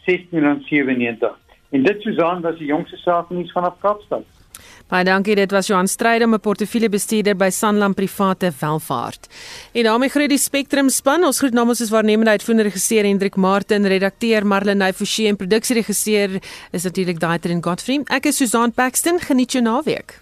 [0.03, 1.30] R16.97.
[1.72, 4.26] En dit Susan was die jongste saaknuus vanaf Kaapstad.
[4.93, 9.28] Baie dankie, dit was Johan Strydom, 'n portefeuljebestuurder by Sanlam Private Welvaart.
[9.72, 11.24] En daarmee groet die Spectrum span.
[11.24, 16.40] Ons groet namens ons waarnemende uitvoerende regisseur Hendrik Martin, redakteur Marlenae Forsie en produksieregisseur
[16.72, 18.03] is natuurlik Daitrin Godfrey.
[18.09, 19.18] Ek is Susan Paxton.
[19.20, 20.22] Geniet jou naweek.